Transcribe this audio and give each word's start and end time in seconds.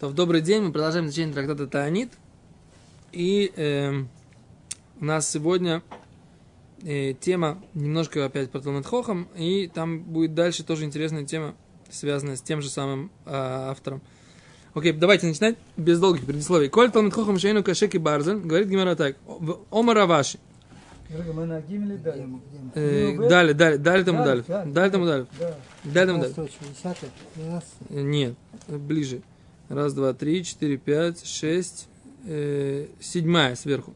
То 0.00 0.08
в 0.08 0.14
добрый 0.14 0.40
день 0.40 0.62
мы 0.62 0.72
продолжаем 0.72 1.08
изучение 1.08 1.34
трактата 1.34 1.66
Таанит. 1.66 2.10
И 3.12 3.52
э, 3.54 4.02
у 4.98 5.04
нас 5.04 5.28
сегодня 5.28 5.82
э, 6.82 7.12
тема 7.12 7.62
немножко 7.74 8.24
опять 8.24 8.50
про 8.50 8.60
Талмит 8.60 8.86
Хохам. 8.86 9.28
И 9.36 9.70
там 9.72 10.00
будет 10.00 10.34
дальше 10.34 10.64
тоже 10.64 10.86
интересная 10.86 11.26
тема, 11.26 11.54
связанная 11.90 12.36
с 12.36 12.40
тем 12.40 12.62
же 12.62 12.70
самым 12.70 13.10
э, 13.26 13.30
автором. 13.34 14.00
Окей, 14.72 14.94
давайте 14.94 15.26
начинать 15.26 15.58
без 15.76 16.00
долгих 16.00 16.24
предисловий. 16.24 16.70
Коль 16.70 16.90
Талмит 16.90 17.12
Хохам 17.12 17.38
Шейну 17.38 17.62
Кашеки 17.62 17.98
Барзен, 17.98 18.48
говорит 18.48 18.68
Гимара 18.68 18.94
так. 18.94 19.16
Омар 19.70 19.98
Аваши. 19.98 20.38
Мы 21.10 21.44
на 21.44 21.60
Гимеле 21.60 21.98
дали. 21.98 22.26
Э, 22.74 23.28
далее, 23.28 23.52
далее 23.76 24.04
тому 24.06 24.24
далее. 24.24 24.44
Да, 24.48 24.64
Далее 24.64 24.90
тому 24.92 25.04
далее. 25.04 25.26
Да. 25.38 25.54
Далее 25.84 26.06
тому 26.06 26.22
далее. 26.22 26.32
160 26.32 26.98
раз. 27.50 27.64
Нет, 27.90 28.34
ближе. 28.66 29.20
Раз, 29.70 29.94
два, 29.94 30.12
три, 30.14 30.44
четыре, 30.44 30.78
пять, 30.78 31.24
шесть, 31.24 31.86
э, 32.24 32.88
седьмая 32.98 33.54
сверху. 33.54 33.94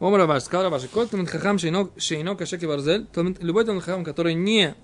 Ом 0.00 0.14
Раваш, 0.14 0.44
сказал 0.44 0.64
Раваш, 0.64 0.84
кот 0.84 1.10
хахам 1.28 1.58
шейно, 1.58 1.90
шейно 1.98 2.34
кашеки 2.34 2.64
барзель, 2.64 3.06
любой 3.42 3.66
хахам, 3.66 4.04
который 4.04 4.32
не 4.32 4.74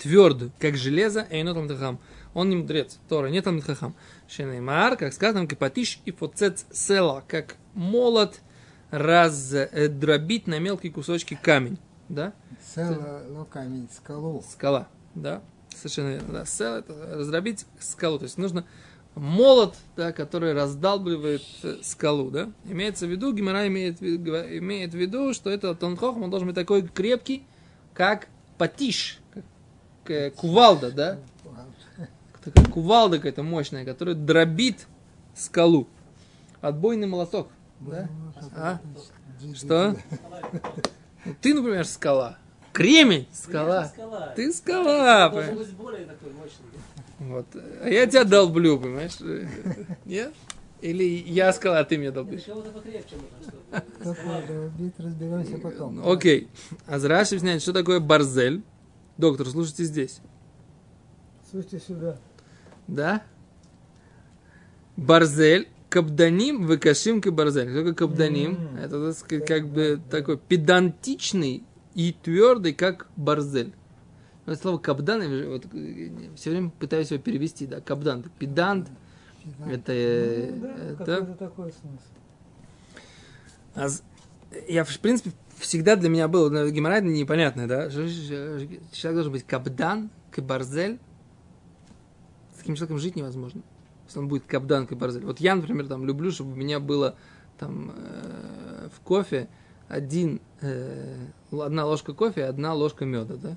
тверд, 0.00 0.50
как 0.58 0.76
железо, 0.76 1.24
эйно 1.30 1.54
хахам. 1.54 2.00
Он 2.34 2.48
не 2.48 2.56
мудрец, 2.56 2.98
Тора, 3.08 3.28
не 3.28 3.40
талмит 3.42 3.62
хахам. 3.62 3.94
Шейнеймар, 4.26 4.96
как 4.96 5.12
сказано, 5.12 5.46
кипатиш 5.46 6.00
и 6.04 6.10
фоцец 6.10 6.66
села, 6.72 7.22
как 7.28 7.54
молот 7.74 8.40
раздробить 8.90 10.48
на 10.48 10.58
мелкие 10.58 10.90
кусочки 10.90 11.38
камень. 11.40 11.78
Да? 12.08 12.32
Села, 12.74 13.22
ну, 13.28 13.44
камень, 13.44 13.88
скалу. 13.94 14.42
Скала, 14.50 14.88
да, 15.14 15.44
совершенно 15.76 16.10
верно. 16.10 16.32
Да. 16.32 16.44
Сел 16.44 16.74
это 16.74 16.94
раздробить 17.16 17.66
скалу, 17.78 18.18
то 18.18 18.24
есть 18.24 18.38
нужно 18.38 18.64
молот, 19.14 19.76
да, 19.96 20.12
который 20.12 20.52
раздалбливает 20.54 21.42
э, 21.62 21.76
скалу, 21.82 22.30
да. 22.30 22.50
Имеется 22.64 23.06
в 23.06 23.10
виду, 23.10 23.32
Гимара 23.32 23.66
имеет, 23.68 24.02
имеет 24.02 24.92
в 24.92 24.96
виду, 24.96 25.32
что 25.34 25.50
это 25.50 25.74
тонхохм, 25.74 26.22
он 26.22 26.30
должен 26.30 26.48
быть 26.48 26.56
такой 26.56 26.82
крепкий, 26.86 27.44
как 27.92 28.28
патиш, 28.58 29.20
как 29.32 30.10
э, 30.10 30.30
кувалда, 30.30 30.90
да, 30.90 31.18
такая 32.42 32.66
кувалда 32.66 33.16
какая-то 33.18 33.42
мощная, 33.42 33.84
которая 33.84 34.14
дробит 34.14 34.86
скалу. 35.34 35.88
Отбойный 36.60 37.06
молоток, 37.06 37.48
да? 37.80 38.08
А? 38.56 38.80
Что? 39.54 39.96
Ты, 41.40 41.54
например, 41.54 41.86
скала. 41.86 42.38
Кремень, 42.74 43.26
скала. 43.32 43.86
Скала. 43.86 44.32
Ты 44.34 44.52
скала. 44.52 45.32
Вот. 47.20 47.46
А 47.80 47.88
я 47.88 48.04
тебя 48.06 48.24
долблю, 48.24 48.80
понимаешь? 48.80 49.12
Нет? 50.04 50.34
Или 50.80 51.04
я 51.04 51.52
скала, 51.52 51.78
а 51.78 51.84
ты 51.84 51.96
меня 51.96 52.10
долбишь? 52.10 52.42
разберемся 54.98 55.58
потом. 55.58 56.06
Окей. 56.06 56.48
А 56.86 56.98
Раши 56.98 57.36
объясняет, 57.36 57.62
что 57.62 57.72
такое 57.72 58.00
барзель. 58.00 58.62
Доктор, 59.18 59.46
слушайте 59.46 59.84
здесь. 59.84 60.18
Слушайте 61.48 61.78
сюда. 61.78 62.18
Да? 62.88 63.22
Барзель. 64.96 65.68
Кабданим 65.90 66.66
выкашим 66.66 67.20
барзель. 67.20 67.70
Кто 67.70 67.78
такой 67.78 67.94
кабданим? 67.94 68.56
М. 68.56 68.76
Это, 68.78 69.06
так 69.06 69.16
сказать, 69.16 69.46
как 69.46 69.68
бы 69.68 70.00
такой 70.10 70.38
педантичный 70.38 71.62
и 71.94 72.12
твердый, 72.12 72.74
как 72.74 73.08
барзель. 73.16 73.72
Вот 74.46 74.58
слово 74.58 74.78
кабдан, 74.78 75.22
я 75.22 75.28
же 75.28 75.48
вот, 75.48 75.66
все 76.36 76.50
время 76.50 76.70
пытаюсь 76.78 77.10
его 77.10 77.22
перевести, 77.22 77.66
да, 77.66 77.80
кабдан, 77.80 78.24
педант, 78.38 78.88
это, 79.68 79.92
э, 79.92 80.50
Ну, 80.52 80.60
да, 80.60 80.74
это 80.74 81.04
какой-то 81.04 81.34
такой 81.34 81.72
смысл. 81.72 82.04
А 83.74 83.88
я, 84.68 84.84
в 84.84 84.98
принципе, 84.98 85.32
всегда 85.58 85.96
для 85.96 86.08
меня 86.08 86.28
было 86.28 86.48
ну, 86.48 86.68
геморрой 86.70 87.02
непонятно, 87.02 87.66
да? 87.68 87.86
Э, 87.86 87.88
Человек 87.90 89.14
должен 89.14 89.32
быть 89.32 89.46
кабдан, 89.46 90.10
кабарзель. 90.30 90.98
С 92.54 92.58
таким 92.58 92.74
человеком 92.76 92.98
жить 92.98 93.16
невозможно. 93.16 93.62
Если 94.06 94.18
он 94.18 94.28
будет 94.28 94.44
кабдан, 94.44 94.86
кабарзель. 94.86 95.24
Вот 95.24 95.40
я, 95.40 95.54
например, 95.54 95.86
там 95.88 96.06
люблю, 96.06 96.30
чтобы 96.30 96.52
у 96.52 96.56
меня 96.56 96.80
было 96.80 97.16
там 97.58 97.92
э, 97.94 98.88
в 98.94 99.00
кофе 99.00 99.48
один, 99.88 100.40
э, 100.60 101.16
одна 101.52 101.84
ложка 101.86 102.12
кофе 102.12 102.40
и 102.42 102.44
одна 102.44 102.74
ложка 102.74 103.04
меда, 103.04 103.36
да? 103.36 103.56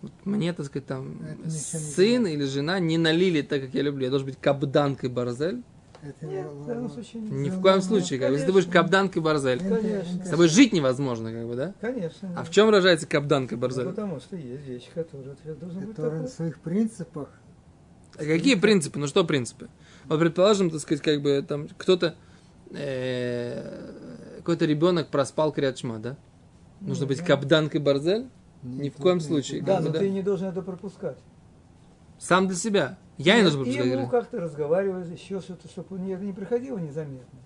Вот 0.00 0.12
мне, 0.24 0.52
так 0.52 0.66
сказать, 0.66 0.86
там 0.86 1.20
Это 1.22 1.48
сын 1.50 2.26
или 2.26 2.44
жена 2.44 2.80
не 2.80 2.98
налили 2.98 3.42
так, 3.42 3.60
как 3.62 3.74
я 3.74 3.82
люблю. 3.82 4.04
Я 4.04 4.10
должен 4.10 4.26
быть 4.26 4.38
кабдан, 4.40 4.96
кабарзель. 4.96 5.62
Это 6.02 6.26
Нет, 6.26 6.48
в 6.48 6.66
данном 6.66 6.84
не- 6.88 6.90
случае 6.90 7.22
Ни 7.22 7.48
в 7.50 7.60
коем 7.60 7.80
случае. 7.80 8.18
Как, 8.18 8.30
бы. 8.30 8.34
если 8.34 8.46
ты 8.46 8.52
будешь 8.52 8.64
Конечно. 8.64 8.82
кабдан, 8.82 9.08
кабарзель. 9.08 9.58
Конечно. 9.60 10.24
С 10.24 10.28
тобой 10.30 10.48
жить 10.48 10.72
невозможно, 10.72 11.30
как 11.30 11.46
бы, 11.46 11.54
да? 11.54 11.74
Конечно. 11.80 12.28
А 12.32 12.38
да. 12.38 12.42
в 12.42 12.50
чем 12.50 12.66
выражается 12.66 13.06
кабданка 13.06 13.54
Ну, 13.54 13.60
Барзель? 13.60 13.84
потому 13.84 14.18
что 14.18 14.34
есть 14.34 14.66
вещи, 14.66 14.88
которые 14.92 15.30
ответ 15.34 15.60
должен 15.60 15.78
быть 15.82 15.90
который 15.94 16.14
на 16.14 16.24
такой. 16.24 16.28
своих 16.34 16.58
принципах 16.58 17.28
А 18.16 18.24
какие 18.24 18.56
принципы? 18.56 18.98
Ну 18.98 19.06
что 19.06 19.22
принципы? 19.24 19.68
Вот 20.06 20.18
предположим, 20.18 20.70
так 20.70 20.80
сказать, 20.80 21.02
как 21.04 21.22
бы 21.22 21.44
там 21.46 21.68
кто-то, 21.78 22.16
э, 22.72 23.92
какой-то 24.42 24.64
ребенок 24.66 25.08
проспал 25.08 25.52
крячма, 25.52 25.98
да? 25.98 26.16
Нужно 26.80 27.06
быть 27.06 27.20
кабданкой 27.20 27.80
Барзель? 27.80 28.28
Ни 28.62 28.90
в 28.90 28.94
коем 28.96 29.20
случае. 29.20 29.62
Да, 29.62 29.76
как 29.76 29.86
но 29.86 29.90
да? 29.92 29.98
ты 30.00 30.10
не 30.10 30.22
должен 30.22 30.48
это 30.48 30.62
пропускать. 30.62 31.18
Сам 32.18 32.46
для 32.46 32.56
себя. 32.56 32.98
Я 33.18 33.36
не 33.36 33.42
должен 33.42 33.62
И 33.62 33.64
быть 33.64 33.74
ему 33.76 34.08
как-то 34.08 34.40
разговаривать, 34.40 35.08
еще 35.08 35.40
что-то, 35.40 35.68
чтобы 35.68 35.96
это 35.96 36.24
не 36.24 36.32
проходило 36.32 36.78
незаметно. 36.78 37.38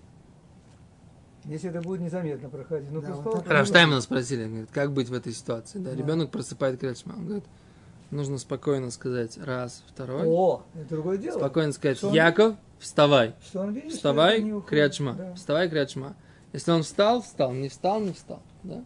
Если 1.45 1.69
это 1.69 1.81
будет 1.81 2.01
незаметно 2.01 2.49
проходить. 2.49 2.91
Ну, 2.91 3.01
Да, 3.01 3.13
вот 3.13 3.35
он- 3.35 3.39
это 3.41 3.53
Рафштаймена 3.53 4.01
спросили, 4.01 4.47
говорит, 4.47 4.69
как 4.71 4.91
быть 4.91 5.07
в 5.09 5.13
этой 5.13 5.31
ситуации? 5.33 5.79
Да, 5.79 5.91
Да. 5.91 5.95
ребенок 5.95 6.29
просыпает 6.29 6.79
крячма. 6.79 7.13
Он 7.17 7.25
говорит, 7.25 7.45
нужно 8.11 8.37
спокойно 8.37 8.91
сказать 8.91 9.37
раз, 9.37 9.81
второй. 9.87 10.23
О, 10.25 10.63
это 10.75 10.89
другое 10.89 11.17
дело. 11.17 11.37
Спокойно 11.37 11.71
сказать, 11.71 11.97
Что 11.97 12.09
он- 12.09 12.13
Яков, 12.13 12.55
вставай. 12.79 13.33
Что 13.45 13.61
он 13.61 13.73
видит, 13.73 13.89
что 13.91 13.97
Вставай, 13.97 14.61
крячма. 14.67 15.13
Да. 15.13 15.33
Вставай, 15.35 15.69
крячма. 15.69 16.15
Если 16.53 16.71
он 16.71 16.83
встал, 16.83 17.21
встал. 17.21 17.53
Не 17.53 17.69
встал, 17.69 18.01
не 18.01 18.13
встал. 18.13 18.41
Да? 18.63 18.83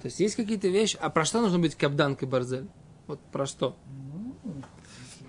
То 0.00 0.06
есть 0.06 0.20
есть 0.20 0.34
какие-то 0.34 0.68
вещи. 0.68 0.98
А 1.00 1.10
про 1.10 1.24
что 1.24 1.40
нужно 1.40 1.58
быть 1.58 1.74
кабданкой 1.74 2.28
Барзель? 2.28 2.68
Вот 3.06 3.20
про 3.30 3.46
что? 3.46 3.76
Ну, 4.44 4.62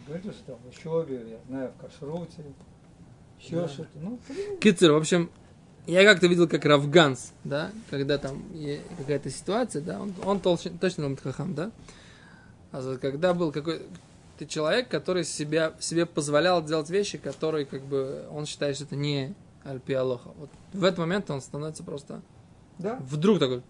говорю, 0.08 0.32
что 0.32 0.44
там 0.44 0.58
в 0.64 0.68
учебе, 0.70 1.32
я 1.32 1.40
знаю, 1.48 1.72
в 1.78 1.82
кашруте, 1.82 2.44
еще 3.40 3.68
что-то. 3.68 3.90
Ну, 3.96 4.20
Кицер, 4.60 4.92
в 4.92 4.98
общем, 4.98 5.30
я 5.86 6.04
как-то 6.04 6.28
видел, 6.28 6.48
как 6.48 6.66
Равганс, 6.66 7.34
да, 7.44 7.72
когда 7.90 8.18
там 8.18 8.44
какая-то 8.98 9.30
ситуация, 9.30 9.82
да, 9.82 10.02
он, 10.02 10.14
он 10.24 10.38
толщ- 10.38 10.78
точно 10.78 11.04
Ламит 11.04 11.22
Хахам, 11.22 11.54
да, 11.56 11.72
а 12.72 12.98
когда 12.98 13.34
был 13.34 13.52
какой 13.52 13.82
ты 14.38 14.46
человек, 14.46 14.88
который 14.88 15.26
себя, 15.26 15.74
себе 15.80 16.06
позволял 16.06 16.64
делать 16.64 16.90
вещи, 16.90 17.18
которые, 17.18 17.66
как 17.66 17.84
бы, 17.84 18.26
он 18.32 18.46
считает, 18.46 18.78
что 18.78 18.86
это 18.86 18.96
не 18.96 19.34
Альпи 19.64 19.94
Алоха. 19.94 20.32
Вот 20.38 20.50
в 20.74 20.84
этот 20.84 21.00
момент 21.00 21.30
он 21.32 21.42
становится 21.42 21.84
просто 21.84 22.22
да. 22.80 22.98
вдруг 23.02 23.40
такой 23.40 23.64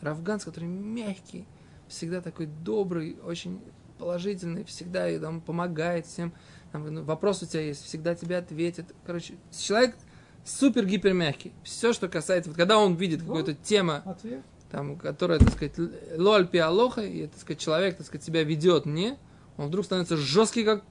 Равганс, 0.00 0.44
который 0.44 0.68
мягкий, 0.68 1.46
всегда 1.88 2.20
такой 2.20 2.46
добрый, 2.46 3.16
очень 3.24 3.60
положительный, 3.98 4.64
всегда 4.64 5.08
и 5.08 5.18
там 5.18 5.40
помогает 5.40 6.06
всем. 6.06 6.32
Там, 6.72 6.92
ну, 6.92 7.02
вопрос 7.02 7.42
у 7.42 7.46
тебя 7.46 7.62
есть, 7.62 7.84
всегда 7.84 8.14
тебе 8.14 8.36
ответит. 8.38 8.86
Короче, 9.04 9.34
человек 9.50 9.96
супер 10.44 10.86
гипер 10.86 11.12
мягкий. 11.12 11.52
Все, 11.62 11.92
что 11.92 12.08
касается, 12.08 12.50
вот 12.50 12.56
когда 12.56 12.78
он 12.78 12.94
видит 12.94 13.22
Вот. 13.22 13.38
какую-то 13.38 13.54
тему, 13.62 14.02
Ответ. 14.04 14.42
там, 14.70 14.96
которая, 14.96 15.38
так 15.38 15.50
сказать, 15.50 15.74
лоль 16.16 16.46
пиалоха, 16.46 17.02
и, 17.02 17.26
так 17.26 17.40
сказать, 17.40 17.58
человек, 17.60 17.96
так 17.96 18.06
сказать, 18.06 18.24
себя 18.24 18.44
ведет 18.44 18.86
не, 18.86 19.18
он 19.56 19.66
вдруг 19.68 19.84
становится 19.84 20.16
жесткий, 20.16 20.64
как, 20.64 20.84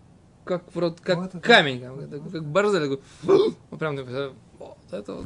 как, 0.49 0.63
вроде, 0.73 0.95
как 1.01 1.17
Вот 1.17 1.27
это- 1.27 1.39
камень, 1.39 1.79
как, 1.81 2.31
как, 2.31 2.43
борзель, 2.45 2.99
прям, 3.79 3.95
такой, 3.95 4.31
вот 4.57 4.77
это 4.91 5.13
вот. 5.13 5.25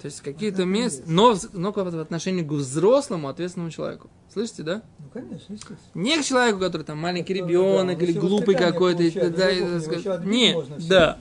То 0.00 0.06
есть 0.06 0.20
какие-то 0.20 0.62
это 0.62 0.64
места, 0.64 1.02
но, 1.06 1.34
в- 1.34 1.52
но 1.52 1.72
в 1.72 2.00
отношении 2.00 2.42
к 2.42 2.50
взрослому, 2.50 3.28
ответственному 3.28 3.70
человеку. 3.70 4.08
Слышите, 4.32 4.62
да? 4.62 4.82
Ну, 4.98 5.06
конечно, 5.12 5.52
естественно. 5.52 5.78
Не 5.94 6.18
к 6.18 6.24
человеку, 6.24 6.58
который 6.58 6.82
там 6.82 6.98
маленький 6.98 7.34
Который, 7.34 7.48
ребенок 7.50 7.98
да, 7.98 8.04
или 8.04 8.12
глупый 8.12 8.54
какой-то, 8.54 9.02
да, 9.20 9.28
дай 9.30 9.58
и, 9.58 9.60
бог, 9.60 9.68
так 9.68 9.70
его 9.70 9.80
сказать, 9.80 10.00
еще 10.00 10.12
отбить 10.12 10.30
не, 10.32 10.52
можно 10.54 10.78
всем. 10.78 10.88
да. 10.88 11.18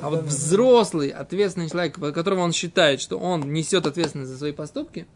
А 0.00 0.10
вот 0.10 0.24
взрослый, 0.24 1.08
ответственный 1.10 1.68
человек, 1.68 1.98
которого 2.14 2.40
он 2.40 2.52
считает, 2.52 3.00
что 3.00 3.18
он 3.18 3.52
несет 3.52 3.86
ответственность 3.86 4.30
за 4.30 4.38
свои 4.38 4.52
поступки, 4.52 5.06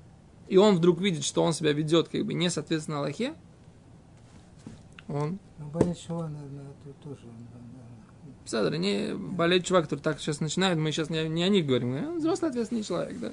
и 0.48 0.56
он 0.56 0.76
вдруг 0.76 1.00
видит, 1.00 1.24
что 1.24 1.42
он 1.42 1.52
себя 1.54 1.72
ведет 1.72 2.08
как 2.08 2.24
бы 2.24 2.34
не 2.34 2.50
соответственно 2.50 2.98
Аллахе, 2.98 3.34
он, 5.08 5.38
Ну, 5.58 5.66
болеть 5.68 6.00
чего, 6.00 6.22
наверное, 6.28 6.72
тоже. 7.02 7.22
Пседр, 8.44 8.74
не 8.76 9.14
болеет 9.14 9.64
чувак, 9.64 9.84
который 9.84 10.00
так 10.00 10.20
сейчас 10.20 10.40
начинает, 10.40 10.76
мы 10.76 10.90
сейчас 10.90 11.10
не, 11.10 11.28
не 11.28 11.44
о 11.44 11.48
них 11.48 11.64
говорим, 11.64 11.94
а 11.94 12.12
взрослый 12.14 12.50
ответственный 12.50 12.82
человек, 12.82 13.18
да, 13.20 13.32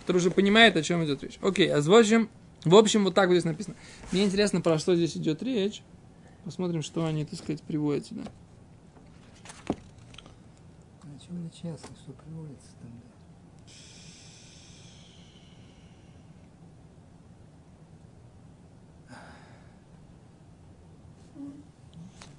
который 0.00 0.18
уже 0.18 0.30
понимает, 0.30 0.76
о 0.76 0.82
чем 0.82 1.04
идет 1.04 1.22
речь. 1.22 1.38
Окей, 1.42 1.68
а 1.70 1.80
в 1.80 1.94
общем, 1.94 2.30
в 2.64 2.74
общем, 2.74 3.04
вот 3.04 3.14
так 3.14 3.28
вот 3.28 3.34
здесь 3.34 3.44
написано. 3.44 3.76
Мне 4.12 4.24
интересно, 4.24 4.60
про 4.60 4.78
что 4.78 4.96
здесь 4.96 5.16
идет 5.16 5.42
речь. 5.42 5.82
Посмотрим, 6.44 6.82
что 6.82 7.04
они, 7.04 7.24
так 7.24 7.38
сказать, 7.38 7.62
приводят 7.62 8.06
сюда. 8.06 8.22
Начало 11.02 11.50
часа, 11.50 11.86
что 12.02 12.12
приводится 12.12 12.68
там, 12.80 12.90
да. 13.04 13.15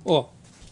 О, 0.06 0.24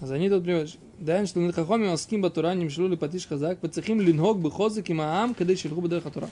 אז 0.03 0.13
אני 0.13 0.29
тут 0.29 0.45
приводит. 0.45 0.77
דיין 1.05 1.27
שלומד 1.27 1.51
חכמים 1.51 1.89
עוסקים 1.89 2.23
בתורה 2.23 2.55
נמשלו 2.55 2.89
לפטיש 2.89 3.27
חזק 3.27 3.55
וצריכים 3.65 4.01
לנהוג 4.01 4.43
בחוזק 4.43 4.91
עם 4.91 5.01
העם 5.01 5.35
כדי 5.35 5.57
שילכו 5.57 5.81
בדרך 5.83 6.07
התורה. 6.07 6.29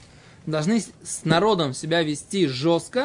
Должны 0.48 0.80
с- 0.80 0.92
с 1.04 1.24
народом 1.26 1.72
себя 1.72 2.02
вести 2.02 2.46
жестко, 2.46 3.00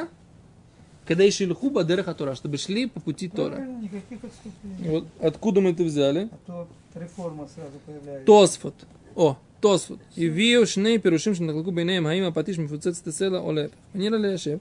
כדי 1.06 1.32
שילכו 1.32 1.70
בדרך 1.70 2.08
התורה, 2.08 2.34
чтобы 2.36 2.58
шли 2.58 2.88
по 2.88 3.00
пути 3.00 3.28
Тора. 3.28 3.56
Правильно, 3.56 3.82
никаких 3.82 4.20
отступлений. 4.24 4.90
Вот 4.90 5.04
откуда 5.22 5.62
мы 5.62 5.70
это 5.72 5.84
взяли? 5.84 6.30
А 6.32 6.38
то 6.48 6.68
реформа 6.96 7.48
сразу 7.48 7.78
появляется. 7.86 8.26
תוספות. 8.26 8.86
או, 9.16 9.36
תוספות. 9.60 9.98
הביאו 10.18 10.66
שני 10.68 11.00
פירושים 11.00 11.36
שנחלקו 11.36 11.72
ביניהם 11.72 12.06
האם 12.06 12.24
הפטיש 12.24 12.60
מפוצץ 12.60 13.00
את 13.02 13.08
הסלע 13.08 13.40
או 13.40 13.52
להפך. 13.52 13.74
ונראה 13.96 14.18
להשב, 14.18 14.58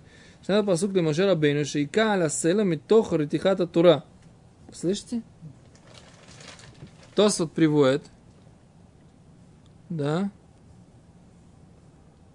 שנת 0.47 0.69
הפסוק 0.69 0.91
למשה 0.95 1.31
רבינו 1.31 1.65
שהיכה 1.65 2.13
על 2.13 2.23
הסלע 2.23 2.65
מתוך 2.65 3.13
רתיחת 3.13 3.61
Слышите? 4.72 5.22
Тос 7.16 7.40
вот 7.40 7.52
приводит. 7.52 8.04
Да. 9.90 10.30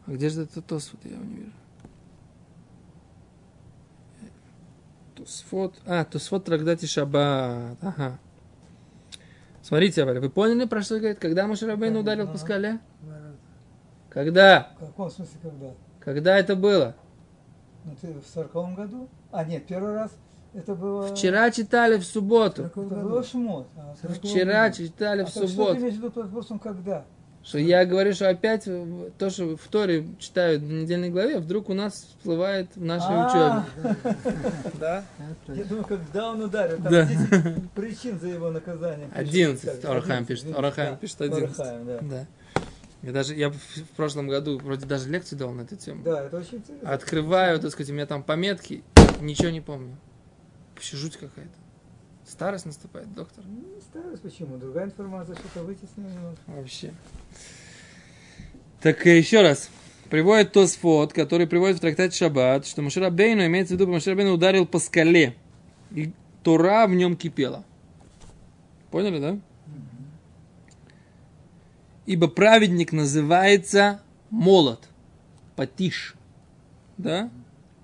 А 0.06 0.11
где 0.11 0.29
же 0.29 0.43
этот 0.43 0.67
Тос? 0.67 0.90
Вот 0.93 1.05
я 1.05 1.12
его 1.12 1.25
не 1.25 1.34
вижу. 1.37 1.52
Тосфот. 5.14 5.79
А, 5.87 6.05
Тосфот 6.05 6.44
Трагдати 6.44 6.87
Шаббат. 6.87 7.79
Ага. 7.81 8.19
Смотрите, 9.62 10.05
вы 10.05 10.31
поняли, 10.31 10.67
про 10.67 10.82
что 10.82 10.99
говорит? 10.99 11.20
Когда 11.20 11.46
мы 11.46 11.55
Рабейн 11.55 11.96
ударил 11.96 12.26
по 12.26 12.38
скале? 12.38 12.81
Когда? 14.11 14.73
В 14.81 14.87
каком 14.87 15.11
смысле 15.11 15.38
когда? 15.40 15.75
Когда 16.00 16.37
это 16.37 16.56
было? 16.56 16.96
Ну, 17.84 17.94
ты 18.00 18.12
в 18.12 18.26
сороковом 18.26 18.75
году? 18.75 19.08
А, 19.31 19.44
нет, 19.44 19.67
первый 19.67 19.94
раз– 19.94 20.11
это 20.55 20.75
было... 20.75 21.15
Вчера 21.15 21.51
читали 21.51 21.99
в 21.99 22.05
субботу. 22.05 22.65
Это 22.65 22.81
было 22.81 23.23
шмот. 23.23 23.67
а, 23.77 23.95
Вчера 24.13 24.69
году. 24.69 24.77
читали 24.77 25.23
А 25.23 25.27
в 25.27 25.27
так 25.27 25.33
что 25.33 25.41
ты 25.43 25.49
субботу. 25.49 25.77
имеешь 25.79 25.95
в 25.95 25.97
виду 25.99 26.11
под 26.11 26.25
вопросом 26.27 26.59
когда? 26.59 27.05
Что 27.45 27.59
я 27.59 27.85
говорю, 27.85 28.13
что 28.13 28.29
опять 28.29 28.69
то, 29.19 29.31
что 29.31 29.57
в 29.57 29.67
Торе 29.69 30.07
читают 30.21 30.63
в 30.63 30.71
недельной 30.73 31.11
главе, 31.11 31.41
вдруг 31.41 31.71
у 31.71 31.75
нас 31.75 31.95
всплывает 32.17 32.69
в 32.77 32.85
нашей 32.85 33.09
А, 33.11 33.67
учебе. 33.83 33.97
Да? 34.79 35.05
Я 35.49 35.65
думаю, 35.65 35.85
когда 35.85 36.31
он 36.31 36.43
ударил, 36.43 36.77
там 36.77 36.93
Да. 36.93 37.05
10 37.05 37.71
причин 37.75 38.21
за 38.21 38.29
его 38.29 38.51
наказание. 38.53 39.09
пишет. 39.09 39.19
11. 39.19 39.81
Как? 39.81 39.91
Орахаем 39.91 40.23
11, 40.23 40.29
пишет. 40.29 40.45
11, 40.45 40.59
Орахаем 40.59 40.91
да. 40.93 40.97
пишет 40.99 41.21
11. 41.21 41.59
Орахаим, 41.61 42.09
да. 42.09 42.27
Я 43.03 43.11
даже, 43.11 43.35
я 43.35 43.51
в 43.51 43.55
в 43.57 43.89
прошлом 43.97 44.29
году 44.29 44.61
вроде 44.61 44.87
даже 44.87 45.09
лекцию 45.11 45.37
дал 45.41 45.51
на 45.51 45.63
эту 45.63 45.75
тему. 45.75 46.05
Да, 46.05 46.25
это 46.27 46.37
очень 46.37 46.59
интересно. 46.59 46.89
Открываю, 46.93 47.59
так 47.59 47.73
сказать, 47.73 47.91
у 47.91 47.95
меня 47.95 48.07
там 48.07 48.23
пометки, 48.23 48.85
ничего 49.21 49.51
не 49.51 49.61
помню. 49.61 49.97
Вообще 50.82 50.96
жуть 50.96 51.17
какая-то. 51.17 51.52
Старость 52.29 52.67
наступает, 52.67 53.14
доктор. 53.14 53.44
Ну, 53.46 53.76
Не 53.76 53.81
стараюсь, 53.81 54.19
почему? 54.19 54.56
Другая 54.56 54.87
информация 54.87 55.37
что-то 55.37 55.62
вытеснила 55.62 56.08
немножко. 56.08 56.43
Вообще. 56.49 56.93
Так 58.81 59.06
э, 59.06 59.17
еще 59.17 59.43
раз. 59.43 59.70
Приводит 60.11 60.50
Тосфот, 60.50 61.12
который 61.12 61.46
приводит 61.46 61.76
в 61.76 61.81
трактате 61.81 62.17
Шаббат, 62.17 62.67
что 62.67 62.82
Машира 62.82 63.11
Бейну, 63.11 63.46
имеется 63.46 63.75
в 63.75 63.79
виду, 63.79 63.93
Машира 63.93 64.17
Бейну 64.17 64.32
ударил 64.32 64.67
по 64.67 64.81
скале. 64.81 65.37
И 65.93 66.12
Тора 66.43 66.88
в 66.88 66.90
нем 66.90 67.17
кипела. 67.17 67.64
Поняли, 68.90 69.20
да? 69.20 69.38
Ибо 72.06 72.26
праведник 72.26 72.90
называется 72.90 74.02
молот, 74.31 74.88
патиш. 75.55 76.17
Да? 76.99 77.31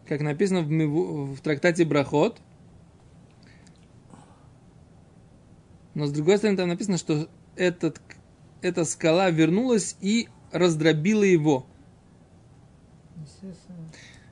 Как 0.09 0.21
написано 0.21 0.63
в, 0.63 1.37
в 1.37 1.41
трактате 1.43 1.85
Брахот. 1.85 2.41
Но 5.99 6.07
с 6.07 6.13
другой 6.13 6.39
стороны, 6.39 6.57
там 6.57 6.69
написано, 6.69 6.97
что 6.97 7.29
этот, 7.57 8.01
эта 8.63 8.85
скала 8.85 9.31
вернулась 9.31 9.97
и 10.01 10.29
раздробила 10.53 11.25
его. 11.25 11.67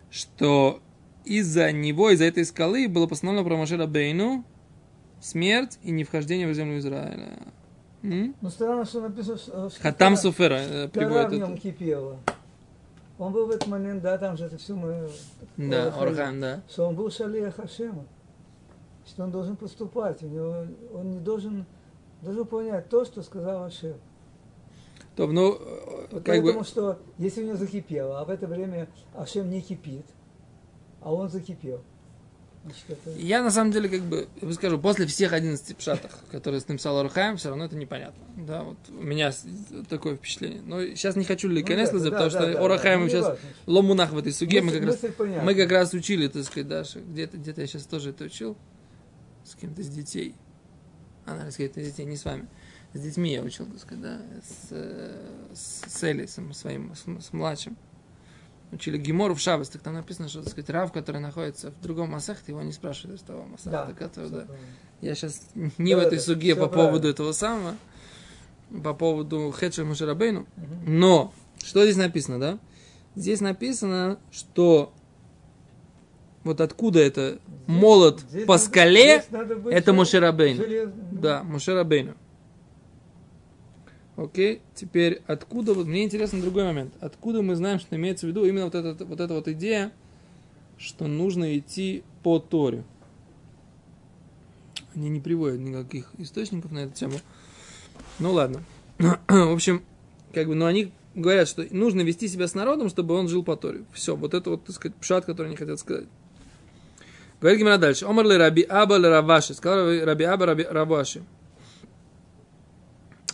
Что 0.08 0.80
из-за 1.24 1.72
него, 1.72 2.10
из-за 2.10 2.26
этой 2.26 2.44
скалы 2.44 2.88
было 2.88 3.08
постановлено 3.08 3.44
про 3.44 3.56
Машера 3.56 3.88
Бейну 3.88 4.44
смерть 5.20 5.80
и 5.82 5.90
не 5.90 6.04
вхождение 6.04 6.46
в 6.46 6.54
землю 6.54 6.78
Израиля. 6.78 7.36
М? 8.04 8.36
Ну, 8.40 8.48
странно, 8.48 8.84
что 8.84 9.00
написано, 9.00 9.36
что... 9.36 9.68
Хатам 9.82 10.12
Тора- 10.12 10.16
Суфера 10.16 10.58
э, 10.60 10.88
приводит 10.88 11.30
в 11.30 11.34
нем 11.34 11.54
это. 11.54 11.60
кипела. 11.60 12.20
Он 13.18 13.32
был 13.32 13.46
в 13.46 13.50
этот 13.50 13.66
момент, 13.66 14.04
да, 14.04 14.16
там 14.18 14.36
же 14.36 14.44
это 14.44 14.56
все 14.56 14.76
мы... 14.76 15.08
Да, 15.56 15.88
Орахаим. 15.88 16.08
Орхан, 16.10 16.40
да. 16.40 16.62
Что 16.70 16.86
он 16.86 16.94
был 16.94 17.10
шалия 17.10 17.50
Хашема. 17.50 18.04
Что 19.06 19.24
он 19.24 19.30
должен 19.30 19.56
поступать. 19.56 20.22
У 20.22 20.26
него, 20.26 20.66
он 20.92 21.10
не 21.10 21.20
должен, 21.20 21.64
должен 22.22 22.46
понять 22.46 22.88
то, 22.88 23.04
что 23.04 23.22
сказал 23.22 23.64
Ашем. 23.64 23.94
То, 25.14 25.26
ну, 25.26 25.52
Вот 25.52 26.10
как 26.10 26.24
поэтому, 26.26 26.58
бы, 26.60 26.64
что 26.64 26.98
если 27.16 27.42
у 27.42 27.46
него 27.46 27.56
закипело, 27.56 28.20
а 28.20 28.24
в 28.24 28.30
это 28.30 28.46
время 28.46 28.88
Ашем 29.14 29.48
не 29.48 29.62
кипит, 29.62 30.04
а 31.00 31.12
он 31.12 31.30
закипел. 31.30 31.82
Значит, 32.64 32.84
это... 32.88 33.10
я 33.18 33.42
на 33.42 33.50
самом 33.52 33.70
деле, 33.70 33.88
как 33.88 34.00
бы, 34.02 34.26
я 34.42 34.48
бы 34.48 34.52
скажу, 34.52 34.78
после 34.78 35.06
всех 35.06 35.32
11 35.32 35.76
пшатах, 35.76 36.10
которые 36.32 36.60
написал 36.66 36.98
Орхаем, 36.98 37.36
все 37.36 37.48
равно 37.50 37.64
это 37.64 37.76
непонятно. 37.76 38.24
Да, 38.36 38.64
вот 38.64 38.76
у 38.88 39.02
меня 39.04 39.30
с- 39.30 39.46
такое 39.88 40.16
впечатление. 40.16 40.62
Но 40.62 40.80
сейчас 40.82 41.14
не 41.14 41.24
хочу 41.24 41.48
ли 41.48 41.62
Ну, 41.62 41.68
да, 41.68 41.76
да, 41.76 42.10
потому 42.10 42.10
да, 42.10 42.30
что 42.30 42.52
да, 42.52 42.64
Орахаем 42.64 43.02
ну, 43.02 43.08
сейчас 43.08 43.38
ломунах 43.66 44.10
в 44.10 44.18
этой 44.18 44.32
суге, 44.32 44.62
мы 44.62 44.72
Мысль- 44.72 44.80
как 44.80 45.18
раз. 45.20 45.44
Мы 45.44 45.54
как 45.54 45.70
раз 45.70 45.94
учили, 45.94 46.26
так 46.26 46.42
сказать, 46.42 46.66
Даша, 46.68 47.00
где-то, 47.00 47.36
где-то 47.36 47.60
я 47.60 47.66
сейчас 47.68 47.86
тоже 47.86 48.10
это 48.10 48.24
учил, 48.24 48.56
с 49.46 49.54
кем-то 49.54 49.80
из 49.80 49.88
детей. 49.88 50.34
А, 51.24 51.30
наверное, 51.30 51.50
с 51.52 51.56
кем-то 51.56 51.80
из 51.80 51.86
детей, 51.92 52.04
не 52.06 52.16
с 52.16 52.24
вами. 52.24 52.48
С 52.94 53.00
детьми 53.00 53.32
я 53.32 53.42
учил, 53.42 53.66
так 53.66 53.78
сказать, 53.80 54.02
да, 54.02 54.20
с, 54.42 54.70
с, 55.54 55.82
с 55.92 56.04
Элисом 56.04 56.52
своим, 56.54 56.94
с, 56.94 57.04
с 57.26 57.32
младшим. 57.32 57.76
Учили 58.72 58.96
Гемору 58.98 59.34
в 59.34 59.40
Шабас, 59.40 59.68
так 59.68 59.82
там 59.82 59.94
написано, 59.94 60.28
что, 60.28 60.40
так 60.42 60.50
сказать, 60.50 60.70
Рав, 60.70 60.92
который 60.92 61.20
находится 61.20 61.70
в 61.70 61.80
другом 61.80 62.10
Масахте, 62.10 62.52
его 62.52 62.62
не 62.62 62.72
спрашивают 62.72 63.20
из 63.20 63.24
того 63.24 63.44
Масахта, 63.44 63.86
Да, 63.88 63.92
который, 63.92 64.30
да. 64.30 64.40
правильно. 64.44 64.66
Я 65.00 65.14
сейчас 65.14 65.40
не 65.54 65.94
в 65.94 65.98
Да, 65.98 66.04
этой 66.06 66.18
да, 66.18 66.24
суге 66.24 66.54
по 66.56 66.66
правильно. 66.66 66.88
поводу 66.88 67.08
этого 67.08 67.32
самого, 67.32 67.76
по 68.82 68.94
поводу 68.94 69.52
Хедша 69.56 69.84
Мушарабейну, 69.84 70.46
Мгм. 70.56 70.98
но, 70.98 71.32
что 71.64 71.84
здесь 71.84 71.96
написано, 71.96 72.40
да? 72.40 72.58
Здесь 73.14 73.40
написано, 73.40 74.18
что 74.32 74.92
вот 76.46 76.60
откуда 76.60 77.00
это 77.00 77.38
молот 77.66 78.20
Здесь 78.20 78.46
по 78.46 78.54
надо- 78.54 78.64
скале, 78.64 79.22
здесь 79.28 79.72
это 79.72 79.92
Мушерабейн. 79.92 80.92
Да, 81.12 81.42
Мушерабейну. 81.42 82.14
Окей, 84.16 84.62
теперь 84.74 85.22
откуда, 85.26 85.74
вот 85.74 85.86
мне 85.86 86.04
интересно 86.04 86.40
другой 86.40 86.64
момент. 86.64 86.94
Откуда 87.00 87.42
мы 87.42 87.54
знаем, 87.54 87.78
что 87.78 87.96
имеется 87.96 88.26
в 88.26 88.30
виду 88.30 88.46
именно 88.46 88.64
вот 88.64 88.74
эта 88.74 89.04
вот, 89.04 89.20
эта 89.20 89.34
вот 89.34 89.46
идея, 89.48 89.92
что 90.78 91.06
нужно 91.06 91.58
идти 91.58 92.02
по 92.22 92.38
Торе. 92.38 92.84
Они 94.94 95.10
не 95.10 95.20
приводят 95.20 95.60
никаких 95.60 96.10
источников 96.16 96.72
на 96.72 96.80
эту 96.80 96.94
тему. 96.94 97.14
Ну 98.18 98.32
ладно. 98.32 98.62
В 98.98 99.52
общем, 99.52 99.82
как 100.32 100.46
бы, 100.46 100.54
но 100.54 100.64
они 100.64 100.92
говорят, 101.14 101.46
что 101.48 101.66
нужно 101.70 102.00
вести 102.00 102.28
себя 102.28 102.48
с 102.48 102.54
народом, 102.54 102.88
чтобы 102.88 103.14
он 103.14 103.28
жил 103.28 103.42
по 103.44 103.56
Торе. 103.56 103.84
Все, 103.92 104.16
вот 104.16 104.32
это 104.32 104.48
вот, 104.48 104.64
так 104.64 104.74
сказать, 104.76 104.96
пшат, 104.96 105.26
который 105.26 105.48
они 105.48 105.56
хотят 105.56 105.78
сказать. 105.78 106.06
Говорит 107.40 107.60
Гимара 107.60 107.78
дальше. 107.78 108.06
Омар 108.06 108.26
ли 108.26 108.36
Раби 108.36 108.62
Аба 108.62 108.96
ли 108.96 109.08
Раваши. 109.08 109.54
Сказал 109.54 110.04
Раби 110.04 110.24
Аба 110.24 110.46
Раби 110.46 110.64
Раваши. 110.64 111.22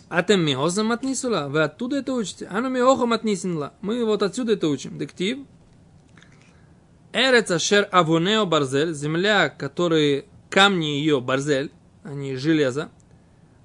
Атем 0.09 0.45
миозам 0.45 0.87
матнисула. 0.87 1.47
Вы 1.49 1.63
оттуда 1.63 1.97
это 1.97 2.13
учите. 2.13 2.47
Ану 2.47 2.69
миохам 2.69 3.09
матнисинла. 3.09 3.73
Мы 3.81 4.05
вот 4.05 4.21
отсюда 4.21 4.53
это 4.53 4.67
учим. 4.67 4.97
Дектив. 4.97 5.39
Эрец 7.13 7.49
ашер 7.49 7.87
авонео 7.91 8.45
барзель. 8.45 8.93
Земля, 8.93 9.49
которые 9.49 10.25
камни 10.49 10.85
ее 10.85 11.19
барзель, 11.19 11.71
они 12.03 12.35
железо. 12.35 12.89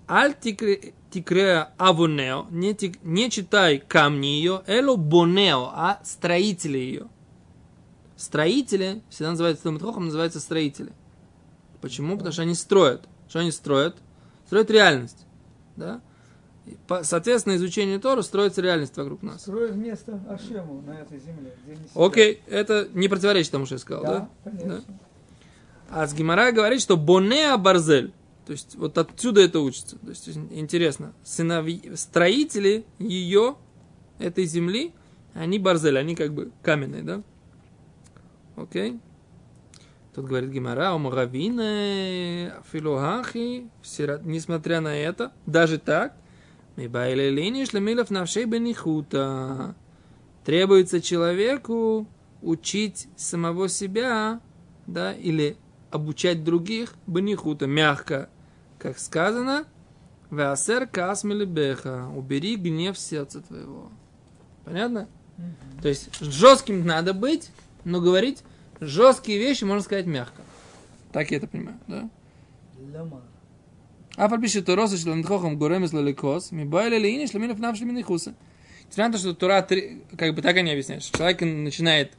Аль 0.09 0.35
тикре 0.41 0.95
тикре 1.11 1.69
авонео. 1.77 2.47
Не, 2.51 2.75
не 3.03 3.31
читай 3.31 3.79
камни 3.87 4.27
ее. 4.27 4.63
Эло 4.67 4.97
бонео. 4.97 5.71
А 5.75 6.01
строители 6.03 6.79
ее. 6.79 7.09
Строители, 8.19 9.01
всегда 9.11 9.31
называются 9.31 9.63
Талмитхохом, 9.63 10.07
называются 10.07 10.41
строители. 10.41 10.93
Почему? 11.81 12.17
Потому 12.17 12.33
что 12.33 12.43
они 12.43 12.55
строят. 12.55 13.09
Что 13.29 13.39
они 13.39 13.53
строят? 13.53 13.97
Строят 14.47 14.71
реальность. 14.73 15.25
Да? 15.77 16.01
По- 16.89 17.05
соответственно, 17.05 17.55
изучение 17.55 18.01
Тора 18.01 18.23
строится 18.23 18.61
реальность 18.61 18.97
вокруг 18.97 19.23
нас. 19.23 19.43
Строят 19.43 19.77
место 19.77 20.21
Ашему 20.29 20.83
на 20.83 20.95
этой 20.99 21.21
земле. 21.21 21.55
Окей, 21.95 22.43
это 22.49 22.89
не 22.93 23.07
противоречит 23.07 23.53
тому, 23.53 23.67
что 23.67 23.77
я 23.77 23.79
сказал, 23.79 24.03
да? 24.03 24.29
Да, 24.45 24.51
конечно. 24.51 24.85
А 25.89 26.07
с 26.07 26.13
Гимара 26.13 26.51
говорит, 26.51 26.83
что 26.83 26.97
Бонеа 26.97 27.57
Барзель, 27.57 28.13
То 28.47 28.53
есть 28.53 28.75
вот 28.75 28.99
отсюда 28.99 29.43
это 29.43 29.61
учится. 29.61 29.97
То 29.97 30.09
есть 30.09 30.29
интересно, 30.29 31.15
сыновья, 31.23 31.97
строители 31.97 32.85
ее, 32.99 33.55
этой 34.19 34.45
земли, 34.45 34.93
они 35.35 35.59
барзель, 35.61 35.97
они 35.97 36.17
как 36.17 36.35
бы 36.35 36.51
каменные, 36.63 37.03
да? 37.03 37.23
Окей. 38.61 38.99
Тут 40.15 40.27
говорит 40.27 40.51
Гимара, 40.51 40.95
у 40.95 40.99
Муравины, 40.99 42.53
Филухахи, 42.73 43.69
несмотря 44.25 44.81
на 44.81 44.97
это, 44.97 45.33
даже 45.47 45.79
так, 45.79 46.17
Мибайле 46.77 47.31
линии 47.31 47.65
шлемилов 47.65 48.11
навшей 48.11 48.45
бенихута. 48.45 49.77
Требуется 50.45 51.01
человеку 51.01 52.07
учить 52.43 53.09
самого 53.17 53.69
себя, 53.69 54.41
да, 54.87 55.13
или 55.13 55.57
обучать 55.91 56.43
других 56.43 56.95
бенихута, 57.07 57.67
мягко, 57.67 58.29
как 58.79 58.99
сказано, 58.99 59.67
Веасер 60.31 60.87
касмили 60.87 61.45
беха, 61.45 62.09
убери 62.15 62.57
гнев 62.57 62.99
сердца 62.99 63.41
твоего. 63.41 63.91
Понятно? 64.65 65.09
Мгм. 65.37 65.55
То 65.83 65.89
есть 65.89 66.11
жестким 66.21 66.85
надо 66.85 67.15
быть, 67.15 67.51
но 67.85 68.01
говорить 68.01 68.43
Жесткие 68.81 69.39
вещи 69.39 69.65
можно 69.65 69.83
сказать 69.83 70.07
мягко. 70.07 70.43
Так 71.13 71.31
я 71.31 71.39
это 71.39 71.47
понимаю, 71.47 71.79
да? 71.87 72.09
А 74.17 74.29
фальпиши 74.29 74.63
Тора 74.63 74.89
со 74.89 74.97
шлендхохом 74.97 75.59
гуремис 75.59 75.93
лалекос, 75.93 76.51
мибайли 76.51 76.99
лиини 76.99 77.27
шлемилев 77.27 77.59
навшли 77.59 77.87
минихуса. 77.87 78.35
Несмотря 78.87 79.07
на 79.07 79.13
то, 79.13 79.19
что 79.19 79.35
Тора, 79.35 79.63
как 80.17 80.35
бы 80.35 80.43
так 80.43 80.57
они 80.57 80.71
объясняют, 80.71 81.05
что 81.05 81.19
человек 81.19 81.41
начинает 81.41 82.13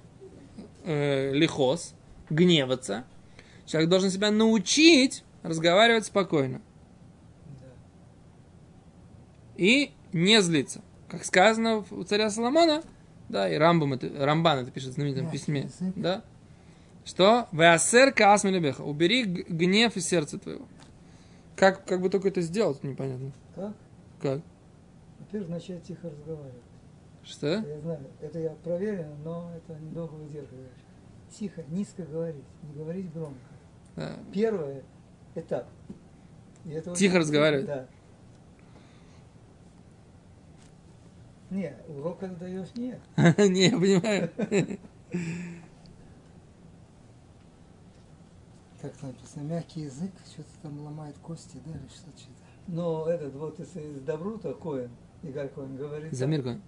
э, 0.86 1.34
лихос, 1.34 1.94
гневаться, 2.30 3.04
человек 3.66 3.89
должен 3.89 4.12
себя 4.12 4.32
научить 4.32 5.24
разговаривать 5.44 6.06
спокойно. 6.06 6.62
И 9.58 9.92
не 10.13 10.42
злиться. 10.42 10.82
Как 11.10 11.25
сказано 11.25 11.84
у 11.92 12.04
царя 12.04 12.30
Соломона, 12.30 12.82
да, 13.28 13.50
и 13.50 13.58
Рамбам 13.58 13.94
это, 13.94 14.10
Рамбан 14.25 14.60
это 14.60 14.72
пишет 14.72 14.92
в 14.92 14.94
знаменитом 14.94 15.30
письме, 15.30 15.70
да, 15.96 16.24
что 17.10 17.48
«Веасер 17.51 18.13
каасми 18.13 18.51
лебеха» 18.51 18.84
убери 18.84 19.24
гнев 19.24 19.98
из 19.98 20.08
сердца 20.08 20.38
твоего. 20.38 20.68
Как, 21.56 21.84
как 21.84 22.01
бы 22.04 22.10
только 22.12 22.28
это 22.28 22.42
сделать, 22.42 22.84
непонятно. 22.84 23.32
Как? 23.56 23.74
Как? 24.22 24.42
Во-первых, 25.18 25.50
начать 25.50 25.82
тихо 25.82 26.12
разговаривать. 26.12 26.62
Что? 27.24 27.48
Я 27.48 27.80
знаю, 27.80 28.00
это 28.22 28.38
я 28.38 28.51
проверен, 28.51 29.10
но 29.24 29.51
это 29.58 29.80
недолго 29.80 30.13
выдерживаешь. 30.13 30.70
Тихо, 31.32 31.63
низко 31.70 32.04
говорить, 32.04 32.44
не 32.62 32.74
говорить 32.75 33.12
громко. 33.12 33.39
Да. 33.96 34.12
Первый 34.32 34.84
этап. 35.34 35.68
Тихо 36.63 36.92
очень- 36.92 37.12
разговаривать? 37.18 37.66
Да. 37.66 37.88
Не, 41.50 41.74
урок 41.88 42.20
когда 42.20 42.36
даешь, 42.36 42.70
нет. 42.75 43.00
Не, 43.18 43.70
я 43.70 43.78
понимаю. 43.80 44.30
Как 48.82 48.94
там 48.94 49.10
написано, 49.10 49.44
мягкий 49.44 49.82
язык, 49.82 50.12
что-то 50.32 50.50
там 50.62 50.80
ломает 50.82 51.18
кости, 51.18 51.58
да, 51.66 51.72
или 51.72 51.88
что-то. 51.90 52.12
Но 52.68 53.08
этот 53.08 53.34
вот 53.36 53.60
из, 53.60 53.76
из 53.76 54.02
Добрута 54.02 54.54
Коэн, 54.54 54.90
Игаль 55.24 55.50
Коэн 55.50 55.76
говорит... 55.76 56.14
Замир 56.14 56.44
какой? 56.44 56.62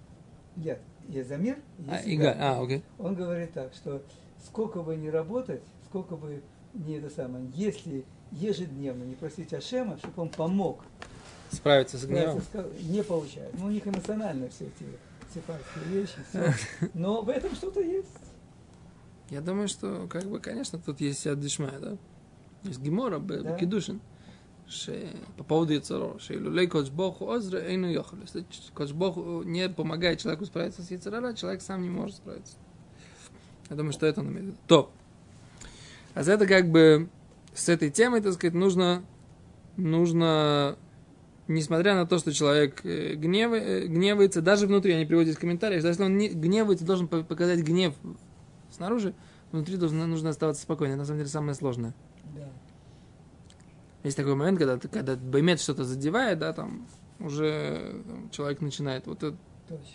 Нет, 0.58 0.82
есть 1.08 1.30
Замир, 1.30 1.58
А, 1.88 2.01
Игаль. 2.03 2.36
А, 2.39 2.62
окей. 2.62 2.84
Он 3.00 3.15
говорит 3.15 3.53
так, 3.53 3.74
что 3.74 4.01
сколько 4.46 4.82
бы 4.82 4.96
ни 4.98 5.08
работать, 5.08 5.62
сколько 5.86 6.18
бы 6.18 6.44
не 6.74 6.96
это 6.96 7.10
самое, 7.10 7.46
если 7.53 8.06
ежедневно 8.32 9.03
не 9.03 9.15
просить 9.15 9.53
Ашема, 9.53 9.98
чтобы 9.98 10.24
он 10.24 10.30
помог, 10.30 10.84
Справиться 11.50 11.98
с 11.98 12.06
гневом. 12.06 12.41
не 12.82 13.03
получает. 13.03 13.53
Ну, 13.60 13.65
у 13.68 13.70
них 13.70 13.86
эмоционально 13.86 14.50
все 14.50 14.65
эти 14.65 14.86
сепарские 15.34 15.84
вещи, 15.86 16.15
все. 16.30 16.53
Но 16.94 17.22
в 17.22 17.30
этом 17.30 17.53
что-то 17.56 17.82
есть. 17.82 18.08
Я 19.31 19.41
думаю, 19.41 19.67
что, 19.67 20.07
как 20.09 20.25
бы, 20.25 20.39
конечно, 20.39 20.77
тут 20.77 21.01
есть 21.01 21.19
сяд 21.19 21.39
дишмая, 21.39 21.79
да? 21.79 21.97
Есть 22.63 22.79
гемора, 22.81 23.17
Да. 23.17 23.53
бекидушин. 23.53 24.00
По 25.38 25.43
поводу 25.43 25.73
Яцеро, 25.73 26.17
что 26.19 26.33
люлей 26.33 26.67
коч 26.67 26.89
богу 26.89 27.29
озра 27.31 27.57
эйну 27.59 27.89
йохал. 27.89 28.19
Если 28.21 28.45
коч 28.73 28.91
богу 28.91 29.41
не 29.43 29.67
помогает 29.69 30.19
человеку 30.19 30.45
справиться 30.45 30.81
с 30.83 30.91
Яцерара, 30.91 31.33
человек 31.33 31.61
сам 31.61 31.81
не 31.81 31.89
может 31.89 32.17
справиться. 32.17 32.55
Я 33.69 33.75
думаю, 33.77 33.93
что 33.93 34.05
это 34.05 34.19
он 34.21 34.27
имеет 34.27 34.43
в 34.43 34.47
виду. 34.50 34.57
То. 34.67 34.91
А 36.13 36.23
за 36.23 36.33
это 36.33 36.45
как 36.45 36.69
бы 36.69 37.09
с 37.53 37.67
этой 37.69 37.89
темой, 37.89 38.21
так 38.21 38.33
сказать, 38.33 38.53
нужно, 38.53 39.03
нужно, 39.77 40.77
несмотря 41.47 41.95
на 41.95 42.05
то, 42.05 42.17
что 42.17 42.31
человек 42.33 42.85
э, 42.85 43.15
гнева- 43.15 43.55
э, 43.59 43.88
гневается, 43.88 44.41
даже 44.41 44.67
внутри, 44.67 44.93
они 44.93 45.05
приводят 45.05 45.35
в 45.35 45.39
комментариях, 45.39 45.81
что 45.81 45.88
если 45.89 46.03
он 46.03 46.17
не 46.17 46.29
гневается, 46.29 46.85
должен 46.85 47.07
по- 47.07 47.23
показать 47.23 47.59
гнев 47.61 47.93
снаружи, 48.71 49.13
внутри 49.51 49.77
должно, 49.77 50.05
нужно 50.07 50.29
оставаться 50.29 50.63
спокойным. 50.63 50.95
Это 50.95 51.01
на 51.01 51.05
самом 51.05 51.19
деле 51.19 51.29
самое 51.29 51.53
сложное. 51.53 51.93
Да. 52.35 52.49
Есть 54.03 54.17
такой 54.17 54.35
момент, 54.35 54.57
когда, 54.57 54.77
когда 54.79 55.15
баймет 55.15 55.61
что-то 55.61 55.83
задевает, 55.83 56.39
да, 56.39 56.53
там 56.53 56.87
уже 57.19 58.01
там, 58.07 58.29
человек 58.31 58.61
начинает 58.61 59.05
вот 59.05 59.23
это, 59.23 59.37
Точно. 59.67 59.85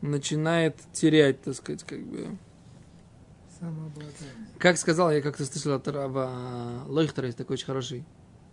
начинает 0.00 0.76
терять, 0.92 1.40
так 1.42 1.54
сказать, 1.54 1.84
как 1.84 2.02
бы. 2.04 2.36
Как 4.58 4.76
сказал, 4.76 5.12
я 5.12 5.22
как-то 5.22 5.44
слышал 5.44 5.74
от 5.74 5.86
Рава 5.86 6.84
Лойхтера, 6.88 7.26
есть 7.26 7.38
такой 7.38 7.54
очень 7.54 7.66
хороший 7.66 8.04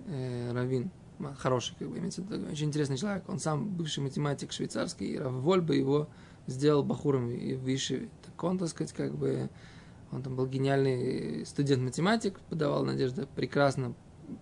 э, 0.05 0.51
раввин, 0.51 0.91
хороший, 1.39 1.75
как 1.79 1.89
бы, 1.89 1.97
имеется 1.97 2.23
очень 2.51 2.67
интересный 2.67 2.97
человек. 2.97 3.23
Он 3.27 3.39
сам 3.39 3.69
бывший 3.69 4.03
математик 4.03 4.51
швейцарский, 4.51 5.07
и 5.07 5.17
Рав 5.17 5.33
Вольба 5.33 5.73
его 5.73 6.09
сделал 6.49 6.83
бахуром 6.83 7.29
и 7.29 7.53
в 7.53 7.67
Ишиве. 7.73 8.09
Так 8.25 8.43
он, 8.43 8.57
так 8.57 8.69
сказать, 8.69 8.93
как 8.93 9.15
бы, 9.15 9.49
он 10.11 10.21
там 10.23 10.35
был 10.35 10.47
гениальный 10.47 11.45
студент-математик, 11.45 12.39
подавал 12.49 12.85
надежды 12.85 13.27
прекрасно, 13.35 13.93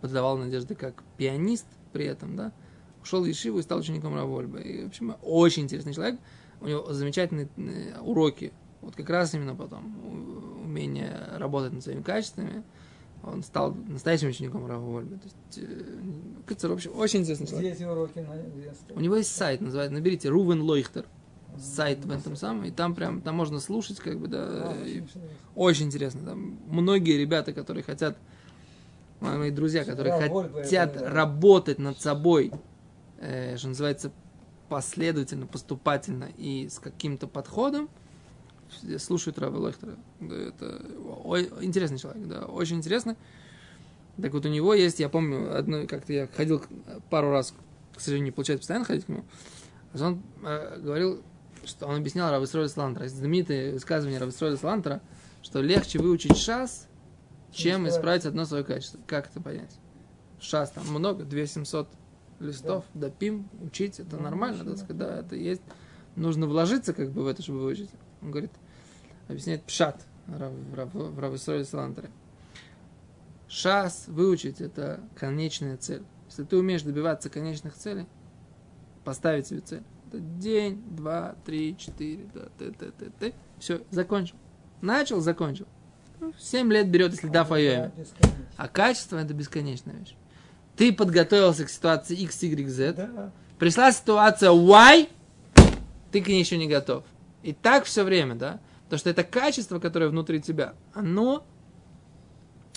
подавал 0.02 0.38
надежды 0.38 0.76
как 0.76 1.04
пианист 1.18 1.68
при 1.94 2.06
этом, 2.06 2.36
да. 2.36 2.54
Ушел 3.02 3.24
в 3.24 3.26
Ешиву 3.26 3.60
и 3.60 3.62
стал 3.62 3.80
учеником 3.80 4.16
Рава 4.16 4.28
Вольба. 4.28 4.60
И, 4.60 4.84
в 4.84 4.88
общем, 4.88 5.16
очень 5.22 5.64
интересный 5.64 5.94
человек. 5.94 6.20
У 6.60 6.68
него 6.68 6.92
замечательные 6.92 7.48
э, 7.56 8.00
уроки. 8.02 8.52
Вот 8.82 8.96
как 8.96 9.10
раз 9.10 9.34
именно 9.34 9.56
потом 9.56 9.96
умение 10.64 11.16
работать 11.36 11.74
над 11.74 11.84
своими 11.84 12.02
качествами. 12.02 12.64
Он 13.24 13.44
стал 13.44 13.74
настоящим 13.88 14.30
учеником 14.30 14.66
Рава 14.68 14.84
Вольба. 14.84 15.18
То 15.18 15.26
есть, 15.26 15.70
э, 16.64 16.68
в 16.68 16.72
общем, 16.72 16.92
очень 16.98 17.22
интересный 17.22 17.48
человек. 17.48 17.76
Эти 17.76 17.84
уроки 17.84 18.20
на 18.20 18.96
У 18.96 19.00
него 19.00 19.16
есть 19.16 19.36
сайт, 19.36 19.62
называется, 19.62 19.94
наберите 19.94 20.30
Рувен 20.30 20.62
Лойхтер. 20.62 21.06
Сайт 21.62 22.06
в 22.06 22.12
этом 22.12 22.36
самом, 22.36 22.66
и 22.66 22.72
там 22.72 22.94
прям, 22.96 23.22
там 23.22 23.36
можно 23.36 23.60
слушать, 23.60 23.98
как 24.00 24.20
бы, 24.20 24.28
да, 24.28 24.40
А, 24.48 24.72
очень 24.82 24.98
интересно. 25.00 25.22
очень 25.56 25.86
интересно. 25.86 26.22
Там 26.26 26.60
многие 26.68 27.18
ребята, 27.18 27.54
которые 27.54 27.84
хотят, 27.84 28.18
мои 29.20 29.52
друзья, 29.52 29.84
которые 29.84 30.20
хотят 30.54 30.96
это- 30.96 31.10
работать 31.10 31.80
над 31.80 32.00
собой, 32.00 32.52
э, 33.20 33.58
что 33.58 33.70
называется, 33.70 34.12
последовательно, 34.70 35.48
поступательно 35.48 36.30
и 36.38 36.68
с 36.70 36.80
каким-то 36.80 37.28
подходом, 37.28 37.90
слушают 39.00 39.40
Рава 39.40 39.58
Лойхтера. 39.58 39.96
Да, 40.20 40.36
Это 40.36 40.82
ой- 41.24 41.50
интересный 41.62 41.98
человек, 41.98 42.28
да, 42.28 42.46
очень 42.46 42.78
интересный. 42.78 43.16
Так 44.22 44.34
вот 44.34 44.46
у 44.46 44.50
него 44.50 44.74
есть, 44.74 45.00
я 45.00 45.10
помню, 45.10 45.58
одно, 45.58 45.88
как-то 45.88 46.12
я 46.12 46.28
ходил 46.28 46.62
пару 47.10 47.30
раз, 47.32 47.54
к 47.96 48.00
сожалению, 48.02 48.26
не 48.26 48.32
получается 48.32 48.62
постоянно 48.62 48.86
ходить 48.86 49.06
к 49.06 49.10
нему, 49.10 49.24
он 50.00 50.22
э, 50.44 50.80
говорил, 50.82 51.22
что 51.68 51.86
он 51.88 51.98
объяснял 51.98 52.32
Рависроля 52.32 52.68
Салантера, 52.68 53.04
есть 53.04 53.16
знаменитое 53.16 53.74
высказывание 53.74 54.20
Рависроля 54.20 54.58
Салантера, 54.58 55.02
что 55.42 55.62
легче 55.62 56.00
выучить 56.00 56.38
шас, 56.38 56.88
чем 57.52 57.88
исправить. 57.88 58.26
одно 58.26 58.46
свое 58.46 58.64
качество. 58.64 59.00
Как 59.08 59.30
это 59.30 59.42
понять? 59.42 59.76
Шас 60.40 60.72
там 60.72 60.88
много, 60.88 61.24
2700 61.24 61.88
листов, 62.40 62.86
допим, 62.94 63.50
учить, 63.62 64.00
это 64.00 64.18
Ну, 64.18 64.24
нормально, 64.24 64.64
так 64.64 64.78
сказать, 64.78 64.98
да. 64.98 65.10
да, 65.10 65.20
это 65.20 65.36
есть. 65.36 65.62
Нужно 66.16 66.48
вложиться 66.48 66.94
как 66.94 67.12
бы 67.12 67.24
в 67.24 67.28
это, 67.28 67.42
чтобы 67.42 67.60
выучить. 67.60 67.90
Он 68.22 68.32
говорит, 68.32 68.52
объясняет 69.28 69.64
пшат 69.64 70.04
в 70.28 71.20
Рависроля 71.20 71.64
Салантере. 71.64 72.10
Шас 73.48 74.06
выучить 74.08 74.62
это 74.62 75.02
конечная 75.16 75.78
цель. 75.78 76.04
Если 76.28 76.44
ты 76.44 76.58
умеешь 76.58 76.82
добиваться 76.82 77.30
конечных 77.30 77.76
целей, 77.76 78.06
поставить 79.06 79.48
себе 79.48 79.62
цель. 79.62 79.84
День, 80.12 80.82
два, 80.90 81.36
три, 81.46 81.76
четыре, 81.78 82.26
да, 82.34 82.48
ты, 82.58 82.72
ты, 82.72 82.92
ты, 82.92 83.12
ты. 83.20 83.34
Все, 83.60 83.82
закончил. 83.92 84.36
Начал, 84.82 85.20
закончил. 85.20 85.66
Ну, 86.20 86.34
Семь 86.40 86.72
лет 86.72 86.90
берет, 86.90 87.12
если 87.12 87.28
да, 87.28 87.44
Да, 87.44 87.92
бесконечно. 87.96 88.46
А 88.56 88.68
качество 88.68 89.18
это 89.18 89.34
бесконечная 89.34 89.96
вещь. 89.96 90.16
Ты 90.76 90.94
подготовился 90.94 91.66
к 91.66 91.70
ситуации 91.70 92.16
X, 92.16 92.44
Y, 92.44 92.70
Z. 92.70 92.94
Да. 92.94 93.32
Пришла 93.60 93.92
ситуация 93.92 94.52
Y, 94.52 95.08
ты 96.12 96.22
к 96.22 96.28
ней 96.28 96.40
еще 96.40 96.58
не 96.58 96.68
готов. 96.68 97.04
И 97.44 97.54
так 97.54 97.86
все 97.86 98.04
время, 98.04 98.36
да? 98.36 98.60
Потому 98.86 99.00
что 99.00 99.10
это 99.10 99.24
качество, 99.24 99.80
которое 99.80 100.10
внутри 100.10 100.42
тебя, 100.42 100.74
оно 100.94 101.46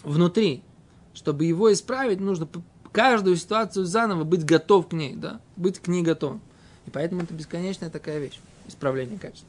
внутри. 0.03 0.63
Чтобы 1.13 1.45
его 1.45 1.73
исправить, 1.73 2.21
нужно 2.21 2.49
каждую 2.93 3.37
ситуацию 3.37 3.85
заново 3.85 4.25
быть 4.25 4.45
готов 4.45 4.89
к 4.89 4.93
ней, 4.93 5.15
да, 5.15 5.41
быть 5.57 5.79
к 5.79 5.89
ней 5.89 6.03
готовым. 6.03 6.41
И 6.91 6.93
поэтому 6.93 7.23
это 7.23 7.33
бесконечная 7.33 7.89
такая 7.89 8.19
вещь, 8.19 8.41
исправление 8.67 9.17
качества. 9.17 9.49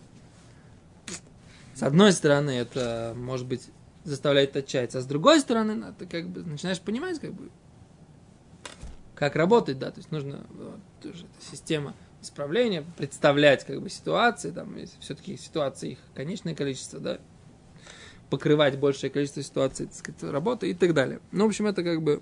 С 1.74 1.82
одной 1.82 2.12
стороны, 2.12 2.52
это, 2.52 3.16
может 3.18 3.48
быть, 3.48 3.68
заставляет 4.04 4.56
отчаяться, 4.56 5.00
а 5.00 5.02
с 5.02 5.08
другой 5.08 5.40
стороны, 5.40 5.92
ты 5.98 6.06
как 6.06 6.28
бы 6.28 6.44
начинаешь 6.44 6.80
понимать, 6.80 7.20
как 7.20 7.34
бы, 7.34 7.50
как 9.16 9.36
работает, 9.36 9.80
да, 9.80 9.90
то 9.90 9.98
есть 9.98 10.12
нужно 10.12 10.46
вот, 10.52 10.80
тоже 11.02 11.26
эта 11.26 11.52
система 11.52 11.96
исправления, 12.22 12.86
представлять 12.96 13.66
как 13.66 13.82
бы 13.82 13.90
ситуации, 13.90 14.52
там, 14.52 14.78
все-таки 15.00 15.36
ситуации 15.36 15.94
их 15.94 16.00
конечное 16.14 16.54
количество, 16.54 17.00
да, 17.00 17.18
покрывать 18.30 18.78
большее 18.78 19.10
количество 19.10 19.42
ситуаций, 19.42 19.88
так 19.88 19.96
сказать, 19.96 20.24
работы 20.32 20.70
и 20.70 20.76
так 20.76 20.94
далее. 20.94 21.20
Ну, 21.32 21.46
в 21.46 21.48
общем, 21.48 21.66
это 21.66 21.84
как 21.84 22.04
бы 22.04 22.22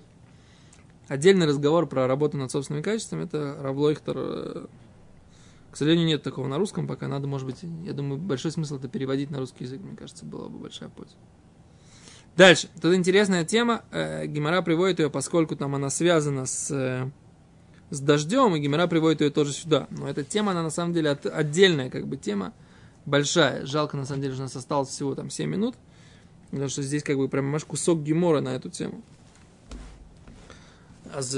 отдельный 1.08 1.46
разговор 1.46 1.86
про 1.86 2.06
работу 2.06 2.38
над 2.38 2.50
собственными 2.50 2.82
качествами, 2.82 3.24
это 3.24 3.58
Равлойхтер, 3.60 4.14
э, 4.16 4.66
к 5.70 5.76
сожалению, 5.76 6.06
нет 6.06 6.22
такого 6.22 6.48
на 6.48 6.58
русском 6.58 6.86
пока, 6.86 7.08
надо, 7.08 7.26
может 7.26 7.46
быть, 7.46 7.58
я 7.84 7.92
думаю, 7.92 8.20
большой 8.20 8.50
смысл 8.50 8.76
это 8.76 8.88
переводить 8.88 9.30
на 9.30 9.38
русский 9.38 9.64
язык, 9.64 9.80
мне 9.80 9.96
кажется, 9.96 10.24
была 10.24 10.48
бы 10.48 10.58
большая 10.58 10.88
польза. 10.88 11.14
Дальше. 12.36 12.68
Тут 12.80 12.94
интересная 12.94 13.44
тема. 13.44 13.82
Э, 13.90 14.26
Гимара 14.26 14.62
приводит 14.62 15.00
ее, 15.00 15.10
поскольку 15.10 15.56
там 15.56 15.74
она 15.74 15.90
связана 15.90 16.46
с, 16.46 16.70
э, 16.70 17.10
с 17.90 18.00
дождем, 18.00 18.54
и 18.54 18.60
Гимара 18.60 18.86
приводит 18.86 19.20
ее 19.20 19.30
тоже 19.30 19.52
сюда. 19.52 19.88
Но 19.90 20.08
эта 20.08 20.24
тема, 20.24 20.52
она 20.52 20.62
на 20.62 20.70
самом 20.70 20.94
деле 20.94 21.10
от, 21.10 21.26
отдельная 21.26 21.90
как 21.90 22.06
бы 22.06 22.16
тема, 22.16 22.52
большая. 23.04 23.66
Жалко, 23.66 23.96
на 23.96 24.06
самом 24.06 24.22
деле, 24.22 24.34
что 24.34 24.42
у 24.42 24.46
нас 24.46 24.56
осталось 24.56 24.88
всего 24.88 25.14
там 25.14 25.28
7 25.28 25.50
минут. 25.50 25.74
Потому 26.50 26.68
что 26.68 26.82
здесь 26.82 27.02
как 27.02 27.16
бы 27.16 27.28
прям 27.28 27.46
маш 27.46 27.64
кусок 27.64 28.02
гемора 28.02 28.40
на 28.40 28.50
эту 28.50 28.70
тему. 28.70 29.02
אז 31.12 31.36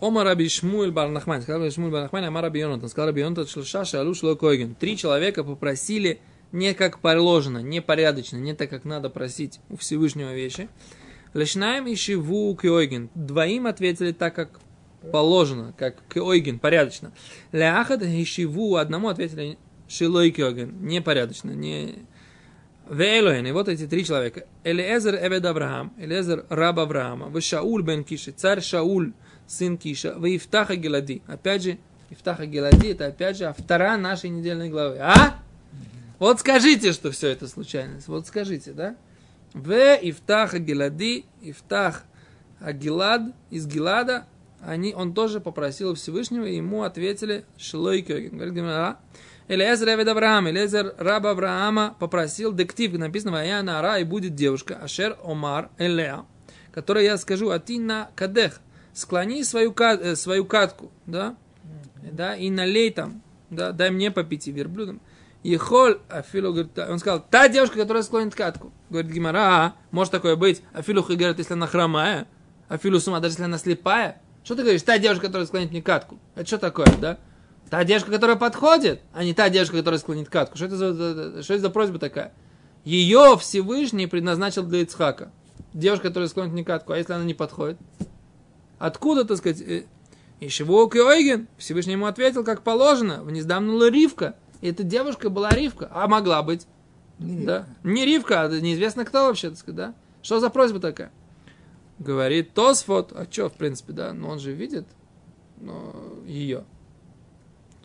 Ома 0.00 0.24
Раби 0.24 0.48
Шмуэль 0.48 0.90
Бар 0.90 1.08
Нахман, 1.08 1.42
сказал 1.42 1.60
Раби 1.60 1.72
Шмуэль 1.72 1.92
Бар 1.92 2.02
Нахман, 2.02 2.24
Ама 2.24 2.40
Раби 2.40 2.60
Йонатан, 2.60 2.88
сказал 2.88 3.08
Раби 3.08 3.20
Йонатан, 3.20 3.46
Шлша 3.46 3.84
Шалу 3.84 4.14
Шло 4.14 4.36
Койген. 4.36 4.74
Три 4.74 4.96
человека 4.96 5.44
попросили 5.44 6.20
не 6.52 6.74
как 6.74 7.00
положено, 7.00 7.58
не 7.58 7.80
порядочно, 7.80 8.36
не 8.36 8.54
так, 8.54 8.70
как 8.70 8.84
надо 8.84 9.10
просить 9.10 9.60
у 9.68 9.76
Всевышнего 9.76 10.34
вещи. 10.34 10.68
Лешнаем 11.34 11.86
и 11.86 11.94
Шиву 11.94 12.54
Койген. 12.56 13.10
Двоим 13.14 13.66
ответили 13.66 14.12
так, 14.12 14.34
как 14.34 14.60
положено, 15.12 15.74
как 15.78 15.96
Койген, 16.08 16.58
порядочно. 16.58 17.12
Ляхад 17.52 18.02
и 18.02 18.24
Шиву 18.24 18.76
одному 18.76 19.08
ответили 19.08 19.58
Шилой 19.88 20.30
Койген, 20.30 20.86
непорядочно, 20.86 21.50
не, 21.50 21.94
Вейлоэн, 22.90 23.46
и 23.46 23.52
вот 23.52 23.68
эти 23.68 23.86
три 23.86 24.04
человека. 24.04 24.46
Элиэзер 24.64 25.14
Эвед 25.14 25.44
Авраам, 25.44 25.94
Элиэзер 25.96 26.46
раб 26.48 26.80
Авраама, 26.80 27.28
в 27.28 27.40
Шауль 27.40 27.82
бен 27.82 28.02
Киши, 28.02 28.32
царь 28.32 28.60
Шауль, 28.60 29.12
сын 29.46 29.78
Киша, 29.78 30.14
в 30.18 30.24
Ифтаха 30.26 30.74
Гелади. 30.74 31.22
Опять 31.28 31.62
же, 31.62 31.78
Ифтаха 32.10 32.46
Гелади, 32.46 32.88
это 32.88 33.06
опять 33.06 33.36
же 33.36 33.44
автора 33.44 33.96
нашей 33.96 34.30
недельной 34.30 34.68
главы. 34.68 34.98
А? 34.98 35.40
Вот 36.18 36.40
скажите, 36.40 36.92
что 36.92 37.12
все 37.12 37.28
это 37.28 37.46
случайность. 37.46 38.08
Вот 38.08 38.26
скажите, 38.26 38.72
да? 38.72 38.96
В 39.54 39.72
Ифтаха 39.72 40.58
Гелади, 40.58 41.26
Ифтах 41.42 42.02
Агилад, 42.58 43.22
из 43.50 43.66
Гилада, 43.68 44.26
они, 44.64 44.94
он 44.94 45.14
тоже 45.14 45.40
попросил 45.40 45.94
Всевышнего, 45.94 46.44
и 46.44 46.56
ему 46.56 46.82
ответили 46.82 47.44
Шлой 47.56 48.02
Кёген. 48.02 48.36
Говорит, 48.36 48.58
а? 48.58 48.98
Элиэзер 49.48 49.88
Эвед 49.88 50.08
Авраам, 50.08 50.48
Элиэзер 50.48 50.94
раб 50.98 51.26
Авраама 51.26 51.96
попросил, 51.98 52.52
дектив, 52.52 52.92
написано, 52.92 53.32
Ваяна 53.32 53.80
Ара, 53.80 53.98
и 53.98 54.04
будет 54.04 54.34
девушка, 54.34 54.76
Ашер 54.76 55.16
Омар 55.24 55.70
Элеа, 55.76 56.24
которой 56.72 57.04
я 57.04 57.16
скажу, 57.16 57.50
Атина 57.50 58.10
Кадех, 58.14 58.60
склони 58.92 59.42
свою, 59.42 59.74
э, 59.76 60.14
свою 60.14 60.44
катку, 60.44 60.92
да, 61.06 61.34
да, 62.12 62.36
и 62.36 62.48
налей 62.48 62.90
там, 62.90 63.22
да, 63.50 63.72
дай 63.72 63.90
мне 63.90 64.10
попить 64.12 64.46
и 64.46 64.52
верблюдом. 64.52 65.00
Ехоль, 65.42 66.00
Афилу, 66.08 66.52
говорит, 66.52 66.78
он 66.78 66.98
сказал, 66.98 67.24
та 67.28 67.48
девушка, 67.48 67.78
которая 67.78 68.02
склонит 68.02 68.34
катку. 68.34 68.72
Говорит 68.90 69.10
Гимара, 69.10 69.38
а, 69.38 69.74
может 69.90 70.12
такое 70.12 70.36
быть? 70.36 70.62
Афилу 70.72 71.02
говорит, 71.02 71.38
если 71.38 71.54
она 71.54 71.66
хромая, 71.66 72.28
Афилу 72.68 73.00
сума, 73.00 73.20
даже 73.20 73.32
если 73.32 73.44
она 73.44 73.58
слепая. 73.58 74.20
Что 74.44 74.54
ты 74.54 74.62
говоришь, 74.62 74.82
та 74.82 74.98
девушка, 74.98 75.26
которая 75.26 75.46
склонит 75.46 75.70
мне 75.70 75.82
катку? 75.82 76.18
Это 76.34 76.46
что 76.46 76.58
такое, 76.58 76.86
да? 77.00 77.18
Та 77.68 77.84
девушка, 77.84 78.10
которая 78.10 78.36
подходит, 78.36 79.00
а 79.12 79.22
не 79.22 79.32
та 79.32 79.48
девушка, 79.48 79.76
которая 79.76 80.00
склонит 80.00 80.28
катку. 80.28 80.56
Что 80.56 80.66
это 80.66 80.76
за, 80.76 81.42
что 81.42 81.54
это 81.54 81.62
за 81.62 81.70
просьба 81.70 81.98
такая? 81.98 82.32
Ее 82.84 83.36
Всевышний 83.38 84.06
предназначил 84.06 84.64
для 84.64 84.80
Ицхака. 84.80 85.30
Девушка, 85.72 86.08
которая 86.08 86.28
склонит 86.28 86.52
не 86.52 86.64
катку, 86.64 86.92
а 86.92 86.98
если 86.98 87.12
она 87.12 87.24
не 87.24 87.34
подходит? 87.34 87.78
Откуда, 88.78 89.24
так 89.24 89.36
сказать, 89.36 89.60
э, 89.60 89.84
Ишевок 90.40 90.96
и 90.96 91.00
Ойген? 91.00 91.46
Всевышний 91.58 91.92
ему 91.92 92.06
ответил, 92.06 92.42
как 92.42 92.62
положено. 92.62 93.22
Вниз 93.22 93.44
дамнула 93.44 93.88
Ривка. 93.88 94.34
И 94.62 94.68
эта 94.68 94.82
девушка 94.82 95.30
была 95.30 95.50
Ривка. 95.50 95.88
А 95.92 96.08
могла 96.08 96.42
быть. 96.42 96.66
Не 97.18 97.44
Да. 97.44 97.66
Не 97.84 98.06
Ривка, 98.06 98.42
а 98.42 98.48
неизвестно 98.48 99.04
кто 99.04 99.26
вообще, 99.26 99.50
так 99.50 99.58
сказать, 99.58 99.76
да? 99.76 99.94
Что 100.22 100.40
за 100.40 100.50
просьба 100.50 100.80
такая? 100.80 101.12
Говорит 102.00 102.52
Тосфот, 102.54 103.12
а 103.14 103.26
что, 103.30 103.48
в 103.48 103.52
принципе, 103.52 103.92
да, 103.92 104.12
но 104.12 104.30
он 104.30 104.38
же 104.40 104.52
видит 104.52 104.86
но 105.60 105.94
ее 106.26 106.64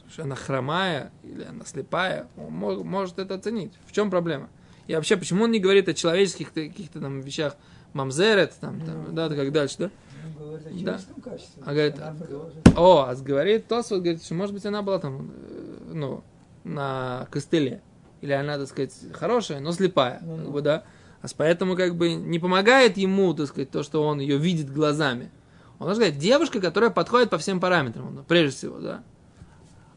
что 0.09 0.23
она 0.23 0.35
хромая 0.35 1.11
или 1.23 1.43
она 1.43 1.65
слепая, 1.65 2.27
он 2.37 2.53
мо- 2.53 2.83
может 2.83 3.19
это 3.19 3.35
оценить. 3.35 3.73
В 3.85 3.91
чем 3.91 4.09
проблема? 4.09 4.49
И 4.87 4.95
вообще, 4.95 5.17
почему 5.17 5.43
он 5.43 5.51
не 5.51 5.59
говорит 5.59 5.89
о 5.89 5.93
человеческих 5.93 6.53
каких-то 6.53 7.01
там 7.01 7.19
вещах, 7.19 7.57
мамзерет, 7.91 8.53
там, 8.61 8.79
там, 8.79 9.13
да, 9.13 9.27
как 9.27 9.51
дальше, 9.51 9.75
да? 9.79 9.91
Он 10.25 10.33
говорит 10.47 10.67
о 10.67 10.85
Да. 10.85 10.99
качестве. 11.21 11.63
А 11.65 11.73
говорит, 11.73 11.95
продолжит. 11.95 12.77
О, 12.77 13.05
а 13.09 13.15
говорит 13.15 13.67
Тос, 13.67 13.91
вот 13.91 14.01
говорит, 14.03 14.23
что 14.23 14.35
может 14.35 14.53
быть 14.53 14.65
она 14.65 14.81
была 14.83 14.99
там, 14.99 15.31
э, 15.33 15.91
ну, 15.93 16.23
на 16.63 17.27
костыле. 17.31 17.81
Или 18.21 18.31
она, 18.31 18.57
так 18.57 18.67
сказать, 18.69 18.93
хорошая, 19.13 19.59
но 19.59 19.73
слепая, 19.73 20.19
Ну, 20.21 20.37
как 20.37 20.45
ну. 20.45 20.51
бы, 20.51 20.61
да. 20.61 20.83
А 21.21 21.27
поэтому 21.35 21.75
как 21.75 21.95
бы 21.95 22.13
не 22.13 22.39
помогает 22.39 22.97
ему, 22.97 23.33
так 23.33 23.47
сказать, 23.47 23.71
то, 23.71 23.83
что 23.83 24.03
он 24.03 24.19
ее 24.19 24.37
видит 24.37 24.71
глазами. 24.71 25.31
Он 25.79 25.87
должен 25.87 26.03
сказать, 26.03 26.19
девушка, 26.19 26.61
которая 26.61 26.89
подходит 26.89 27.29
по 27.29 27.37
всем 27.37 27.59
параметрам, 27.59 28.13
ну, 28.13 28.23
прежде 28.23 28.55
всего, 28.55 28.79
да. 28.79 29.03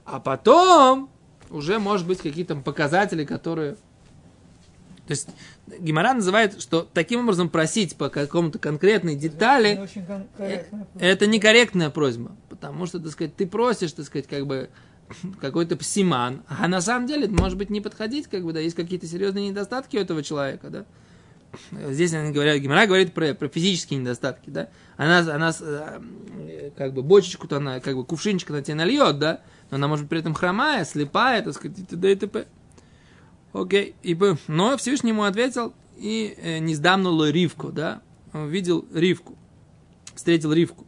А 0.04 0.20
потом 0.20 1.10
уже, 1.50 1.78
может 1.78 2.06
быть, 2.06 2.18
какие-то 2.18 2.56
показатели, 2.56 3.24
которые... 3.24 3.74
То 5.06 5.12
есть 5.12 5.28
Гимара 5.78 6.12
называет, 6.14 6.60
что 6.60 6.86
таким 6.92 7.20
образом 7.20 7.48
просить 7.48 7.96
по 7.96 8.08
какому-то 8.08 8.58
конкретной 8.58 9.14
детали... 9.14 9.80
Не 9.96 10.02
корректная 10.36 10.84
просьба. 10.84 10.86
Это 11.00 11.26
некорректная 11.26 11.90
просьба, 11.90 12.36
потому 12.48 12.86
что, 12.86 12.98
так 12.98 13.12
сказать, 13.12 13.36
ты 13.36 13.46
просишь, 13.46 13.92
так 13.92 14.04
сказать, 14.06 14.26
как 14.26 14.46
бы 14.46 14.68
какой-то 15.40 15.76
псиман, 15.76 16.42
а 16.48 16.68
на 16.68 16.80
самом 16.80 17.06
деле, 17.06 17.24
это 17.24 17.34
может 17.34 17.56
быть, 17.56 17.70
не 17.70 17.80
подходить, 17.80 18.26
как 18.26 18.44
бы, 18.44 18.52
да, 18.52 18.60
есть 18.60 18.76
какие-то 18.76 19.06
серьезные 19.06 19.48
недостатки 19.48 19.96
у 19.96 20.00
этого 20.00 20.22
человека, 20.22 20.70
да. 20.70 20.84
Здесь 21.72 22.12
они 22.12 22.32
говорят, 22.32 22.58
Гимара 22.58 22.86
говорит 22.86 23.14
про, 23.14 23.34
про 23.34 23.48
физические 23.48 24.00
недостатки, 24.00 24.50
да. 24.50 24.68
Она, 24.96 25.20
она 25.20 25.52
э, 25.60 26.70
как 26.76 26.92
бы 26.92 27.02
бочечку-то 27.02 27.56
она, 27.56 27.80
как 27.80 27.96
бы 27.96 28.04
кувшинчик 28.04 28.50
на 28.50 28.62
тебе 28.62 28.74
нальет, 28.74 29.18
да, 29.18 29.40
но 29.70 29.76
она 29.76 29.88
может 29.88 30.08
при 30.08 30.20
этом 30.20 30.34
хромая, 30.34 30.84
слепая, 30.84 31.42
так 31.42 31.54
сказать, 31.54 31.78
и 31.78 31.84
т.д. 31.84 32.12
и 32.12 32.14
т.п. 32.16 32.46
Окей, 33.52 33.94
и, 34.02 34.16
но 34.46 34.76
Всевышний 34.76 35.10
ему 35.10 35.24
ответил 35.24 35.72
и 35.96 36.34
э, 36.36 36.58
не 36.58 36.74
сдамнула 36.74 37.30
Ривку, 37.30 37.72
да. 37.72 38.02
Он 38.32 38.48
видел 38.48 38.86
Ривку, 38.92 39.36
встретил 40.14 40.52
Ривку. 40.52 40.86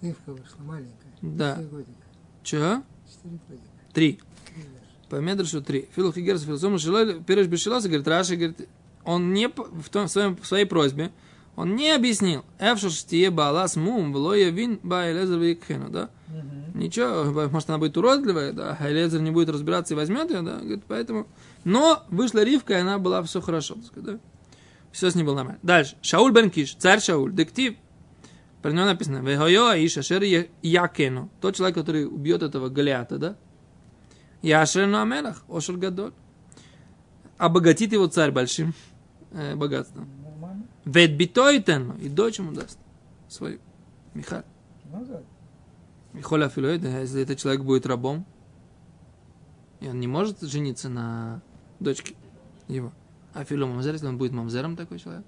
Ивка 0.00 0.32
вышла 0.32 0.62
маленькая. 0.62 1.12
Да. 1.20 1.58
Чего? 2.42 2.82
Четыре 3.06 3.38
годика. 3.48 3.68
Три. 3.92 4.20
По 5.10 5.16
Медрашу 5.16 5.60
три. 5.60 5.88
Филух 5.94 6.16
и 6.16 6.22
Герс, 6.22 6.42
Филосом 6.42 6.78
Шилой, 6.78 7.22
Пирыш 7.22 7.48
Бешилоса, 7.48 7.88
говорит, 7.88 8.06
Раши, 8.06 8.36
говорит, 8.36 8.68
он 9.04 9.32
не, 9.32 9.48
в, 9.48 9.88
том, 9.90 10.06
в, 10.06 10.10
своем, 10.10 10.36
в 10.36 10.46
своей 10.46 10.64
просьбе, 10.64 11.10
он 11.56 11.76
не 11.76 11.90
объяснил, 11.90 12.44
балас 13.30 13.76
мум, 13.76 14.12
влоя 14.12 14.50
вин 14.50 14.80
ба 14.82 15.10
элезер 15.10 15.90
да? 15.90 16.10
Ничего, 16.74 17.48
может, 17.48 17.68
она 17.68 17.78
будет 17.78 17.96
уродливая, 17.96 18.52
да, 18.52 18.76
а 18.78 18.90
Элезер 18.90 19.20
не 19.20 19.30
будет 19.30 19.48
разбираться 19.48 19.94
и 19.94 19.96
возьмет 19.96 20.30
ее, 20.30 20.42
да, 20.42 20.58
говорит, 20.58 20.84
поэтому... 20.86 21.26
Но 21.64 22.04
вышла 22.08 22.42
Ривка, 22.42 22.74
и 22.74 22.76
она 22.76 22.98
была 22.98 23.22
все 23.22 23.40
хорошо, 23.40 23.74
так 23.74 23.84
сказать, 23.86 24.04
да? 24.04 24.20
Все 24.92 25.10
с 25.10 25.14
ней 25.14 25.22
было 25.22 25.36
нормально. 25.36 25.60
Дальше. 25.62 25.96
Шауль 26.02 26.32
бен 26.32 26.50
Киш, 26.50 26.74
царь 26.74 27.00
Шауль, 27.00 27.32
дектив. 27.32 27.74
Про 28.62 28.72
него 28.72 28.84
написано, 28.84 29.18
Вехойо 29.18 29.68
Аиша 29.68 30.02
Шер 30.02 30.22
Якену, 30.22 31.30
тот 31.40 31.56
человек, 31.56 31.76
который 31.76 32.06
убьет 32.06 32.42
этого 32.42 32.68
Голиата, 32.68 33.18
да? 33.18 33.36
Яшер 34.42 34.82
Амелах, 34.94 35.42
Ошер 35.48 35.76
Гадоль. 35.76 36.12
Обогатит 37.40 37.92
его 37.92 38.06
царь 38.06 38.30
большим 38.30 38.74
э, 39.32 39.56
богатством. 39.56 40.10
Вет 40.84 41.16
битойтен, 41.16 41.92
и 41.92 42.10
дочь 42.10 42.38
ему 42.38 42.52
даст 42.52 42.78
свою. 43.28 43.58
Михаль. 44.12 44.44
Да. 44.84 45.22
Михоля 46.12 46.46
Афилоид, 46.46 46.84
если 46.84 47.22
этот 47.22 47.38
человек 47.38 47.62
будет 47.62 47.86
рабом, 47.86 48.26
и 49.80 49.88
он 49.88 50.00
не 50.00 50.06
может 50.06 50.42
жениться 50.42 50.90
на 50.90 51.40
дочке 51.78 52.14
его. 52.68 52.92
Афило 53.32 53.64
Мамзер, 53.64 53.94
если 53.94 54.06
он 54.06 54.18
будет 54.18 54.32
мамзером 54.32 54.76
такой 54.76 54.98
человек. 54.98 55.24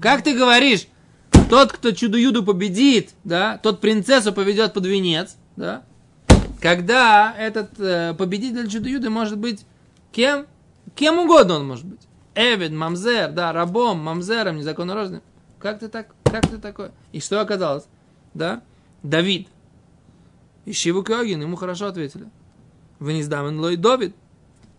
Как 0.00 0.24
ты 0.24 0.36
говоришь? 0.36 0.88
тот, 1.48 1.70
кто 1.70 1.92
чудо-юду 1.92 2.42
победит, 2.42 3.10
да, 3.22 3.58
тот 3.58 3.80
принцессу 3.80 4.32
поведет 4.32 4.72
под 4.72 4.86
венец, 4.86 5.36
да, 5.54 5.84
когда 6.60 7.32
этот 7.38 7.78
э, 7.78 8.14
победитель 8.14 8.68
чудо-юды 8.68 9.10
может 9.10 9.38
быть 9.38 9.64
кем? 10.10 10.46
Кем 10.94 11.18
угодно 11.18 11.54
он 11.56 11.66
может 11.66 11.86
быть. 11.86 12.00
Эвид, 12.34 12.72
мамзер, 12.72 13.32
да, 13.32 13.52
рабом, 13.52 13.98
мамзером, 13.98 14.56
незаконнорожденным. 14.56 15.22
Как 15.58 15.78
ты 15.78 15.88
так, 15.88 16.14
как 16.24 16.48
ты 16.48 16.58
такой? 16.58 16.90
И 17.12 17.20
что 17.20 17.40
оказалось? 17.40 17.84
Да? 18.34 18.62
Давид. 19.02 19.48
И 20.64 20.72
Шиву 20.72 21.02
Кёгин, 21.02 21.40
ему 21.40 21.56
хорошо 21.56 21.86
ответили. 21.86 22.28
Вы 22.98 23.14
не 23.14 23.22
сдамен 23.22 23.58
лой 23.60 23.76
Давид. 23.76 24.14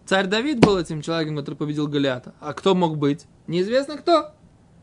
Царь 0.06 0.28
Давид 0.28 0.60
был 0.60 0.78
этим 0.78 1.02
человеком, 1.02 1.38
который 1.38 1.56
победил 1.56 1.88
Голиата. 1.88 2.34
А 2.40 2.54
кто 2.54 2.76
мог 2.76 2.98
быть? 2.98 3.26
Неизвестно 3.48 3.98
кто. 3.98 4.32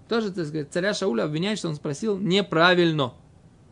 Тоже, 0.09 0.33
так 0.33 0.47
сказать, 0.47 0.73
царя 0.73 0.95
Шауля 0.95 1.25
обвиняет, 1.25 1.59
что 1.59 1.69
он 1.69 1.75
спросил 1.75 2.19
неправильно. 2.19 3.13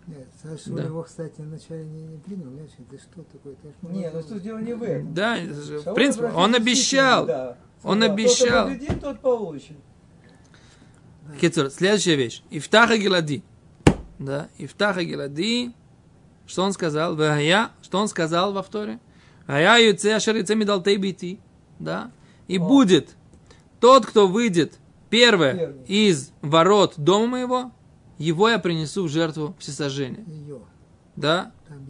Нет, 0.09 0.27
Шауля 0.65 0.83
Да. 0.83 0.89
его, 0.89 1.03
кстати, 1.03 1.35
вначале 1.39 1.85
не, 1.85 2.03
не 2.03 2.17
принял. 2.19 2.51
Мяч, 2.51 2.71
ты 2.91 2.99
что 2.99 3.23
такое? 3.25 3.55
Ты 3.57 3.69
ж 3.69 3.73
Не, 3.93 4.11
ну 4.11 4.23
тут 4.23 4.43
дело 4.43 4.59
не 4.59 4.73
в 4.75 4.83
этом. 4.83 5.13
Да, 5.15 5.37
Шауль 5.37 5.81
в 5.81 5.95
принципе, 5.95 6.27
он 6.29 6.55
обещал. 6.55 7.27
да. 7.27 7.57
Он 7.85 7.99
Сказал, 7.99 8.15
обещал. 8.15 8.67
Кто 8.67 8.75
победит, 8.75 9.01
тот 9.01 9.21
получит. 9.21 9.77
Кицур, 11.41 11.71
следующая 11.71 12.17
вещь. 12.17 12.43
Ифтаха 12.51 12.97
Гелади. 12.97 13.43
Да, 14.19 14.49
Ифтаха 14.59 15.05
Гелади. 15.05 15.73
Что 16.47 16.63
он 16.63 16.73
сказал? 16.73 17.15
Вая, 17.15 17.71
что 17.83 17.99
он 17.99 18.09
сказал 18.09 18.53
во 18.53 18.63
вторе? 18.63 18.99
А 19.47 19.61
я 19.61 19.77
юце 19.77 20.13
ашерице 20.15 20.55
медал 20.55 20.81
бити. 20.81 21.39
Да. 21.79 22.11
И 22.49 22.59
О. 22.59 22.65
будет 22.67 23.11
тот, 23.81 24.07
кто 24.07 24.27
выйдет 24.27 24.79
первое 25.11 25.55
Первый. 25.55 25.85
из 25.87 26.33
ворот 26.41 26.95
дома 26.97 27.27
моего, 27.27 27.73
его 28.19 28.49
я 28.49 28.59
принесу 28.59 29.05
в 29.05 29.09
жертву 29.09 29.55
всесожжения. 29.59 30.25
Ее. 30.27 30.61
Да. 31.17 31.53
Там. 31.69 31.87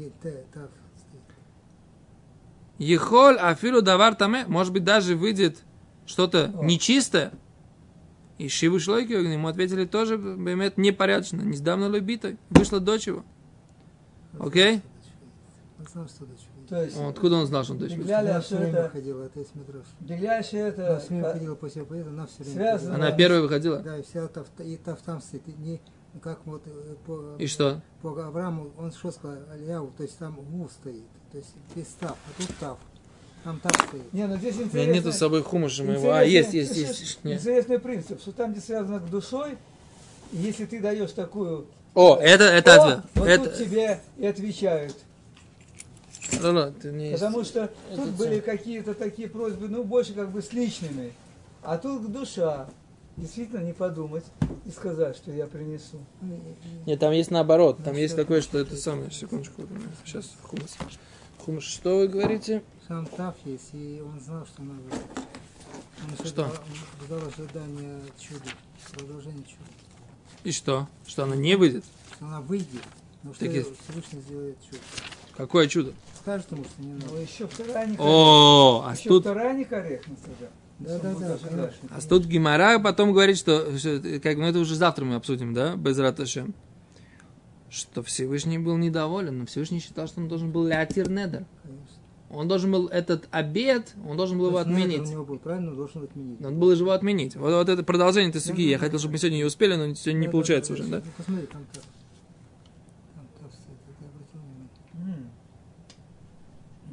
Ехоль 2.78 3.36
афилу 3.36 3.82
давар 3.82 4.14
таме. 4.14 4.44
Может 4.46 4.72
быть, 4.72 4.84
даже 4.84 5.16
выйдет 5.16 5.64
что-то 6.06 6.52
нечистое. 6.62 7.32
И 8.38 8.48
Шивы 8.48 8.78
Шлойки 8.78 9.12
ему 9.12 9.48
ответили 9.48 9.84
тоже, 9.84 10.16
бемет, 10.16 10.78
непорядочно. 10.78 11.42
Не 11.42 11.56
сдавно 11.56 11.88
любитой. 11.88 12.38
Вышла 12.50 12.78
дочь 12.78 13.08
его. 13.08 13.24
Окей? 14.38 14.80
То 16.68 16.82
есть, 16.82 16.96
Откуда 17.00 17.36
он 17.36 17.46
знал, 17.46 17.64
что 17.64 17.72
он 17.72 17.78
дочь 17.78 17.92
а 17.92 18.40
все 18.40 18.56
что 18.56 18.56
время 18.56 18.78
это, 18.80 18.90
ходила, 18.90 19.22
это 19.22 19.38
есть 19.38 19.54
метрош. 19.54 19.86
бегляши 20.00 20.56
Она 20.58 20.68
это, 20.68 20.98
все 20.98 21.08
время 21.08 21.26
а, 21.28 21.32
ходила 21.32 21.54
после 21.54 21.84
поезда, 21.84 22.10
она 22.10 22.26
все 22.26 22.42
время 22.42 22.54
связано-. 22.54 22.94
Она 22.94 23.12
первая 23.12 23.40
выходила? 23.40 23.78
Да, 23.78 23.96
и 23.96 24.02
вся 24.02 24.28
и 24.58 24.76
там 24.76 25.22
стоит. 25.22 25.46
Не, 25.58 25.80
как 26.18 26.40
вот 26.44 26.62
э, 26.66 26.94
по, 27.06 27.36
И 27.38 27.46
что? 27.46 27.80
по 28.02 28.10
Аврааму, 28.10 28.70
он 28.78 28.92
что 28.92 29.10
сказал, 29.10 29.38
Алияу, 29.52 29.92
то 29.96 30.02
есть 30.02 30.18
там 30.18 30.34
гу 30.34 30.68
стоит, 30.68 31.04
то 31.32 31.38
есть 31.38 31.50
без 31.74 31.86
тав, 31.98 32.12
а 32.12 32.40
тут 32.42 32.56
тав. 32.58 32.78
Там 33.44 33.60
тав 33.60 33.72
стоит. 33.88 34.12
Не, 34.12 34.26
ну 34.26 34.36
здесь 34.36 34.56
У 34.56 34.58
меня 34.58 34.66
интересно. 34.66 34.92
нету 34.92 35.12
с 35.12 35.16
собой 35.18 35.42
хумыша 35.42 35.84
моего. 35.84 36.12
А, 36.12 36.22
есть, 36.22 36.52
есть, 36.54 36.76
есть. 36.76 37.24
Нет. 37.24 37.40
Интересный 37.40 37.78
принцип, 37.78 38.20
что 38.20 38.32
там, 38.32 38.52
где 38.52 38.60
связано 38.60 38.98
с 38.98 39.10
душой, 39.10 39.56
если 40.32 40.66
ты 40.66 40.80
даешь 40.80 41.12
такую... 41.12 41.66
О, 41.94 42.16
это, 42.16 42.44
это 42.44 42.74
«О», 42.74 42.84
ответ. 42.84 43.04
вот 43.14 43.28
Это... 43.28 43.44
тут 43.44 43.58
тебе 43.58 44.00
и 44.18 44.26
отвечают. 44.26 44.96
Да-да, 46.42 46.70
ты 46.70 46.92
не 46.92 47.10
есть. 47.10 47.20
Потому 47.22 47.44
что 47.44 47.70
тут 47.90 47.98
это 47.98 48.12
были 48.12 48.40
какие-то 48.40 48.94
такие 48.94 49.28
просьбы, 49.28 49.68
ну, 49.68 49.82
больше 49.84 50.12
как 50.12 50.30
бы 50.30 50.42
с 50.42 50.52
личными. 50.52 51.12
А 51.62 51.78
тут 51.78 52.10
душа. 52.12 52.68
Действительно 53.18 53.60
не 53.64 53.72
подумать 53.72 54.24
и 54.64 54.70
сказать, 54.70 55.16
что 55.16 55.32
я 55.32 55.46
принесу. 55.46 55.98
Нет, 56.86 57.00
там 57.00 57.12
есть 57.12 57.30
наоборот. 57.30 57.78
Там 57.84 57.94
Ну, 57.94 57.98
есть 58.00 58.14
такое, 58.16 58.40
что 58.40 58.58
это 58.58 58.76
самое. 58.76 59.10
Секундочку. 59.10 59.62
Сейчас 60.04 60.32
хумус. 60.42 60.76
Хумус, 61.44 61.64
что 61.64 61.98
вы 61.98 62.08
говорите? 62.08 62.62
Сам 62.86 63.06
тав 63.06 63.34
есть, 63.44 63.70
и 63.72 64.00
он 64.04 64.20
знал, 64.20 64.46
что 64.46 64.62
надо. 64.62 64.82
Он 66.20 66.26
Что? 66.26 66.50
Ждал, 67.04 67.18
ожидания 67.26 68.00
чуда, 68.20 68.50
продолжения 68.92 69.42
чуда. 69.42 69.68
И 70.44 70.52
что? 70.52 70.86
Что 71.06 71.24
она 71.24 71.34
не 71.34 71.56
выйдет? 71.56 71.84
Что 72.14 72.26
она 72.26 72.40
выйдет, 72.40 72.82
но 73.24 73.34
что 73.34 73.44
Таки- 73.46 73.62
Всевышний 73.88 74.20
сделает 74.20 74.56
чудо. 74.64 74.78
Какое 75.36 75.66
чудо? 75.66 75.92
Скажет 76.20 76.50
ему, 76.52 76.64
что 76.64 76.82
не 76.82 76.92
Но 76.92 77.06
надо. 77.06 77.20
еще 77.20 77.46
вторая 77.48 77.86
некорректность. 77.86 78.00
О, 78.00 78.84
а 78.86 78.92
еще 78.94 79.08
тут, 79.08 79.22
вторая 79.22 79.54
некорректность. 79.54 80.22
Да, 80.78 80.98
да, 81.00 81.14
да, 81.14 81.38
конечно. 81.38 81.88
а 81.90 82.00
тут 82.00 82.24
Гимара 82.26 82.78
потом 82.78 83.12
говорит, 83.12 83.36
что, 83.36 83.76
что, 83.78 84.00
как, 84.22 84.36
ну 84.36 84.44
это 84.44 84.60
уже 84.60 84.76
завтра 84.76 85.04
мы 85.04 85.16
обсудим, 85.16 85.52
да, 85.52 85.74
без 85.74 85.98
раташем, 85.98 86.54
что 87.68 88.02
Всевышний 88.04 88.58
был 88.58 88.76
недоволен, 88.76 89.40
но 89.40 89.46
Всевышний 89.46 89.80
считал, 89.80 90.06
что 90.06 90.20
он 90.20 90.28
должен 90.28 90.52
был 90.52 90.66
лятир 90.66 91.10
недер. 91.10 91.44
Он 92.30 92.46
должен 92.46 92.70
был 92.70 92.88
этот 92.88 93.26
обед, 93.30 93.94
он 94.06 94.16
должен 94.16 94.38
был 94.38 94.48
его 94.48 94.62
То 94.62 94.68
надо 94.68 94.82
отменить. 94.82 95.08
У 95.08 95.12
него 95.12 95.24
был 95.24 95.38
правильно, 95.38 95.70
он 95.70 95.76
должен 95.76 96.04
отменить. 96.04 96.40
Надо 96.40 96.56
было 96.56 96.76
же 96.76 96.82
его 96.82 96.92
отменить. 96.92 97.36
Вот, 97.36 97.52
вот 97.52 97.68
это 97.68 97.82
продолжение 97.82 98.28
этой 98.28 98.40
суги. 98.40 98.62
Я 98.62 98.78
хотел, 98.78 98.98
чтобы 98.98 99.12
мы 99.12 99.18
сегодня 99.18 99.38
ее 99.38 99.46
успели, 99.46 99.74
но 99.76 99.94
сегодня 99.94 100.20
не 100.20 100.26
Да, 100.26 100.32
получается 100.32 100.74
да, 100.76 100.80
уже, 100.80 100.90
да? 100.90 101.02
Посмотри, 101.16 101.46
там. 101.46 101.62
М. 104.94 105.30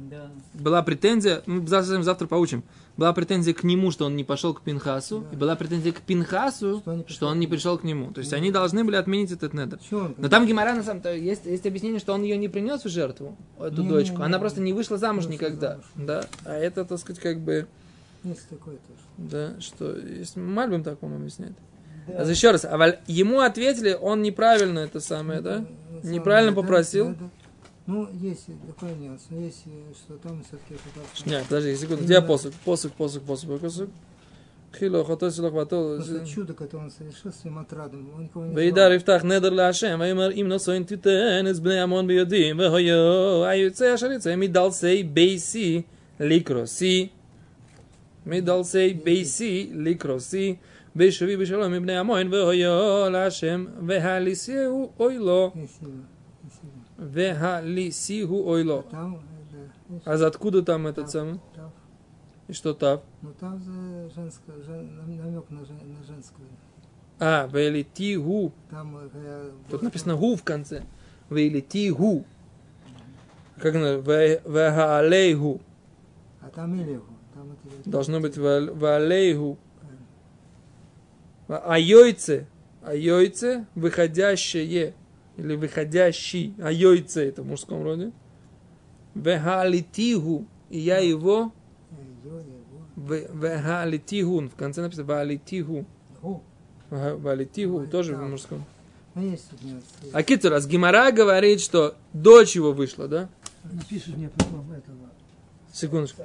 Да. 0.08 0.30
Была 0.54 0.82
претензия, 0.82 1.42
мы 1.44 1.66
завтра, 1.66 2.02
завтра 2.02 2.26
поучим, 2.26 2.64
была 2.96 3.12
претензия 3.12 3.52
к 3.54 3.62
нему, 3.62 3.90
что 3.90 4.06
он 4.06 4.16
не 4.16 4.24
пошел 4.24 4.54
к 4.54 4.62
Пинхасу, 4.62 5.20
Да. 5.20 5.26
и 5.32 5.36
была 5.36 5.54
претензия 5.56 5.92
к 5.92 6.00
Пинхасу, 6.00 6.80
Что 6.80 6.90
он 6.92 6.96
не 6.98 7.04
что 7.04 7.06
пришел 7.06 7.28
он 7.28 7.34
к 7.34 7.36
не 7.38 7.40
нему. 7.46 7.50
пришел 7.52 7.78
к 7.78 7.84
нему. 7.84 8.12
То 8.12 8.20
есть 8.20 8.32
они 8.32 8.50
должны 8.50 8.84
были 8.84 8.96
отменить 8.96 9.30
этот 9.32 9.52
недер. 9.54 9.78
Он? 9.92 10.14
Но 10.18 10.28
там 10.28 10.46
Гимара, 10.46 10.74
на 10.74 10.82
самом 10.82 11.02
деле, 11.02 11.22
есть, 11.24 11.44
есть 11.46 11.66
объяснение, 11.66 12.00
что 12.00 12.14
он 12.14 12.22
ее 12.22 12.36
не 12.36 12.48
принес 12.48 12.84
в 12.84 12.88
жертву, 12.88 13.36
эту 13.58 13.82
Не-не-не. 13.82 13.88
дочку. 13.90 14.22
Она 14.22 14.38
просто 14.38 14.60
не 14.60 14.72
вышла 14.72 14.96
замуж 14.98 15.26
Не 15.26 15.34
никогда. 15.34 15.72
замуж. 15.72 15.84
Да? 15.96 16.24
А 16.44 16.54
это, 16.54 16.84
так 16.84 16.98
сказать, 16.98 17.20
как 17.20 17.38
бы, 17.40 17.66
Есть 18.24 18.48
такое 18.48 18.76
тоже. 18.76 18.98
да, 19.18 19.60
что 19.60 19.96
есть 19.96 20.36
Мальбим 20.36 20.82
так, 20.82 20.98
по-моему, 20.98 21.22
объясняет. 21.24 21.54
Да. 22.06 22.22
А 22.22 22.24
еще 22.24 22.50
раз, 22.52 22.64
а 22.64 22.98
ему 23.08 23.40
ответили, 23.40 23.92
он 24.00 24.22
неправильно 24.22 24.78
это 24.80 25.00
самое, 25.00 25.40
да? 25.40 25.66
Ну, 26.02 26.10
Неправильно 26.10 26.52
да, 26.54 26.60
попросил. 26.62 27.08
да, 27.08 27.14
да. 27.20 27.30
Ну, 27.87 28.07
есть 28.21 28.45
такой 28.67 28.95
нюанс, 28.95 29.23
но 29.31 29.39
есть, 29.41 29.63
э, 29.65 29.93
что 29.93 30.13
там 30.17 30.43
все-таки 30.43 30.75
это 30.75 31.29
Не, 31.29 31.43
подожди, 31.43 31.75
секунду. 31.75 32.03
Именно- 32.03 32.05
Где 32.05 32.21
посук? 32.21 32.53
Посук, 32.65 32.91
посук, 32.93 33.23
посук, 33.23 33.59
посук. 33.59 33.89
Хило, 34.79 35.03
хото, 35.03 35.29
сило, 35.31 35.49
хвато. 35.51 35.95
Просто 35.97 36.25
чудо, 36.25 36.53
которое 36.53 36.83
он 36.85 36.91
совершил 36.91 37.33
своим 37.33 37.57
отрадом, 37.59 38.09
он 38.15 38.23
никого 38.23 38.45
не 38.45 38.55
וידע 38.55 38.93
יפתח 38.95 39.21
נדר 39.23 39.49
להשם, 39.49 39.97
ויאמר 40.01 40.31
אם 40.31 40.47
נשואין 40.49 40.83
תיתן 40.83 41.45
את 41.49 41.59
בני 41.59 41.79
עמון 41.81 42.07
בידי, 42.07 42.53
והיו 42.53 43.43
היוצא 43.45 43.95
אשר 43.95 44.11
יצא 44.11 44.35
מדלסי 44.35 45.03
בייסי 45.03 45.81
לקרוסי, 46.19 47.07
מדלסי 48.25 48.93
בייסי 49.03 49.71
לקרוסי, 49.75 50.55
בשבי 50.95 51.37
בשלום 51.37 51.71
מבני 51.71 51.97
עמון, 51.97 52.33
והיו 52.33 53.09
להשם, 53.11 53.65
והליסיהו 53.87 54.91
אוי 54.99 55.17
לו, 55.17 55.51
Вехалисигу 56.98 58.44
ойло. 58.44 58.84
А 60.04 60.16
за 60.16 60.26
откуда 60.26 60.62
там 60.62 60.86
этот 60.86 61.10
самый? 61.10 61.40
И 62.48 62.52
что 62.52 62.74
там? 62.74 63.00
Ну 63.22 63.32
там 63.40 63.60
за 63.60 64.08
женская, 64.14 64.62
жен, 64.62 64.96
намек 64.96 65.50
на, 65.50 65.64
жен, 65.64 65.78
на 65.98 66.04
женскую. 66.04 66.46
А, 67.18 67.46
вейлити 67.46 68.16
гу. 68.16 68.52
Там, 68.70 68.96
э, 69.12 69.50
Тут 69.70 69.82
написано 69.82 70.16
гу 70.16 70.36
в 70.36 70.42
конце. 70.42 70.84
Вейлити 71.30 71.90
гу. 71.90 72.24
Как 73.58 73.74
на 73.74 73.96
вегалейгу. 73.96 75.60
А 76.40 76.48
там 76.50 76.80
илегу. 76.80 77.06
Должно 77.84 78.20
быть 78.20 78.36
валейгу. 78.36 79.58
Эм. 81.48 81.60
Айойце. 81.64 82.46
Айойце, 82.82 83.66
выходящее. 83.74 84.94
Или 85.36 85.54
выходящий. 85.56 86.54
А 86.58 86.70
йойце 86.72 87.28
это 87.28 87.42
в 87.42 87.46
мужском 87.46 87.82
роде. 87.82 88.12
Вегаалитигу. 89.14 90.46
И 90.70 90.78
я 90.78 90.98
его. 90.98 91.52
Ё, 92.24 92.30
его. 92.30 92.42
ве- 92.96 93.30
Вегаалитигу. 93.32 94.48
В 94.48 94.54
конце 94.56 94.82
написано 94.82 95.06
веалитигу. 95.06 95.84
Гу. 96.22 96.42
Веалитигу 96.90 97.80
Ой, 97.80 97.86
тоже 97.86 98.14
в 98.14 98.22
мужском. 98.22 98.64
А 100.12 100.22
Китер, 100.22 100.50
раз 100.50 100.66
Гимара 100.66 101.10
говорит, 101.10 101.60
что 101.60 101.94
дочь 102.12 102.54
его 102.54 102.72
вышла, 102.72 103.08
да? 103.08 103.28
Не 103.64 103.80
пишешь 103.80 104.14
мне 104.14 104.28
потом 104.28 104.70
этого. 104.70 104.96
Секундочку. 105.72 106.22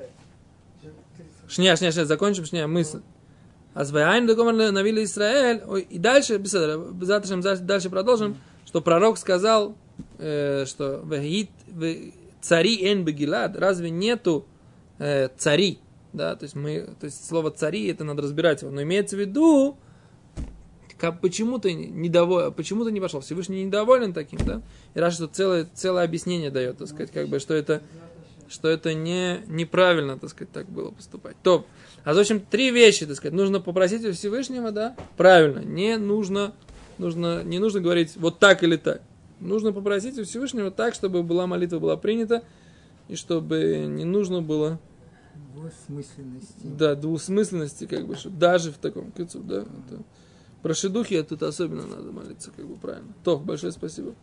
Шня, 1.48 1.76
шня, 1.76 1.92
шня, 1.92 2.06
закончим, 2.06 2.46
шня, 2.46 2.68
мысль. 2.68 3.02
А 3.74 3.86
с 3.86 3.92
докомар 4.28 4.54
навили 4.54 5.04
Израиль. 5.06 5.62
И 5.90 5.98
дальше, 5.98 6.38
дальше 6.40 7.90
продолжим, 7.90 8.38
что 8.72 8.80
пророк 8.80 9.18
сказал, 9.18 9.76
э, 10.18 10.64
что 10.66 11.02
«Вегит- 11.02 11.50
ве- 11.68 12.14
цари 12.40 12.90
эн 12.90 13.04
бегилад, 13.04 13.58
разве 13.58 13.90
нету 13.90 14.46
э, 14.98 15.28
цари? 15.38 15.80
Да, 16.14 16.38
то 16.38 16.44
есть 16.44 16.56
мы, 16.56 16.88
то 16.98 17.06
есть 17.08 17.28
слово 17.28 17.52
цари, 17.52 17.88
это 17.88 18.06
надо 18.06 18.22
разбирать 18.22 18.62
его. 18.62 18.72
Но 18.72 18.82
имеется 18.84 19.18
в 19.18 19.20
виду, 19.20 19.78
как, 20.98 21.20
почему 21.20 21.60
ты 21.60 21.74
недоволен, 21.74 22.54
почему 22.54 22.86
ты 22.86 22.94
не 22.94 23.02
пошел? 23.02 23.20
Всевышний 23.20 23.66
недоволен 23.66 24.14
таким, 24.14 24.40
да? 24.40 24.62
И 24.94 25.00
раз 25.00 25.16
что 25.16 25.28
целое, 25.28 25.68
целое 25.74 26.06
объяснение 26.06 26.50
дает, 26.50 26.78
так 26.78 26.88
сказать, 26.88 27.12
как 27.12 27.28
бы, 27.28 27.40
что 27.40 27.54
это, 27.54 27.82
что 28.48 28.70
это 28.70 28.94
не, 28.94 29.42
неправильно, 29.48 30.18
так 30.18 30.30
сказать, 30.30 30.54
так 30.54 30.70
было 30.70 30.92
поступать. 30.92 31.36
То, 31.44 31.66
а 32.06 32.14
в 32.14 32.18
общем, 32.18 32.40
три 32.40 32.72
вещи, 32.72 33.06
так 33.06 33.18
сказать, 33.18 33.34
нужно 33.34 33.60
попросить 33.60 34.06
у 34.06 34.14
Всевышнего, 34.14 34.72
да, 34.72 34.96
правильно, 35.18 35.60
не 35.60 35.98
нужно, 35.98 36.54
нужно, 37.02 37.44
не 37.44 37.60
нужно 37.60 37.82
говорить 37.82 38.16
вот 38.16 38.40
так 38.40 38.64
или 38.64 38.78
так. 38.78 39.02
Нужно 39.42 39.74
попросить 39.74 40.18
у 40.20 40.24
Всевышнего 40.24 40.72
так, 40.72 40.94
чтобы 40.94 41.24
была 41.24 41.48
молитва 41.48 41.80
была 41.80 41.98
принята, 41.98 42.44
и 43.10 43.16
чтобы 43.16 43.86
не 43.88 44.06
нужно 44.06 44.42
было 44.42 44.80
Двусмысленности. 45.54 46.54
да, 46.64 46.96
двусмысленности, 46.96 47.86
как 47.88 48.06
бы, 48.06 48.16
даже 48.26 48.72
в 48.72 48.78
таком 48.78 49.12
кицу, 49.12 49.40
да. 49.40 49.62
Это, 49.62 50.04
про 50.62 50.74
шедухи 50.74 51.22
тут 51.24 51.44
особенно 51.44 51.88
надо 51.88 52.12
молиться, 52.12 52.52
как 52.56 52.66
бы 52.66 52.76
правильно. 52.76 53.14
То, 53.24 53.38
большое 53.38 53.72
спасибо. 53.72 54.14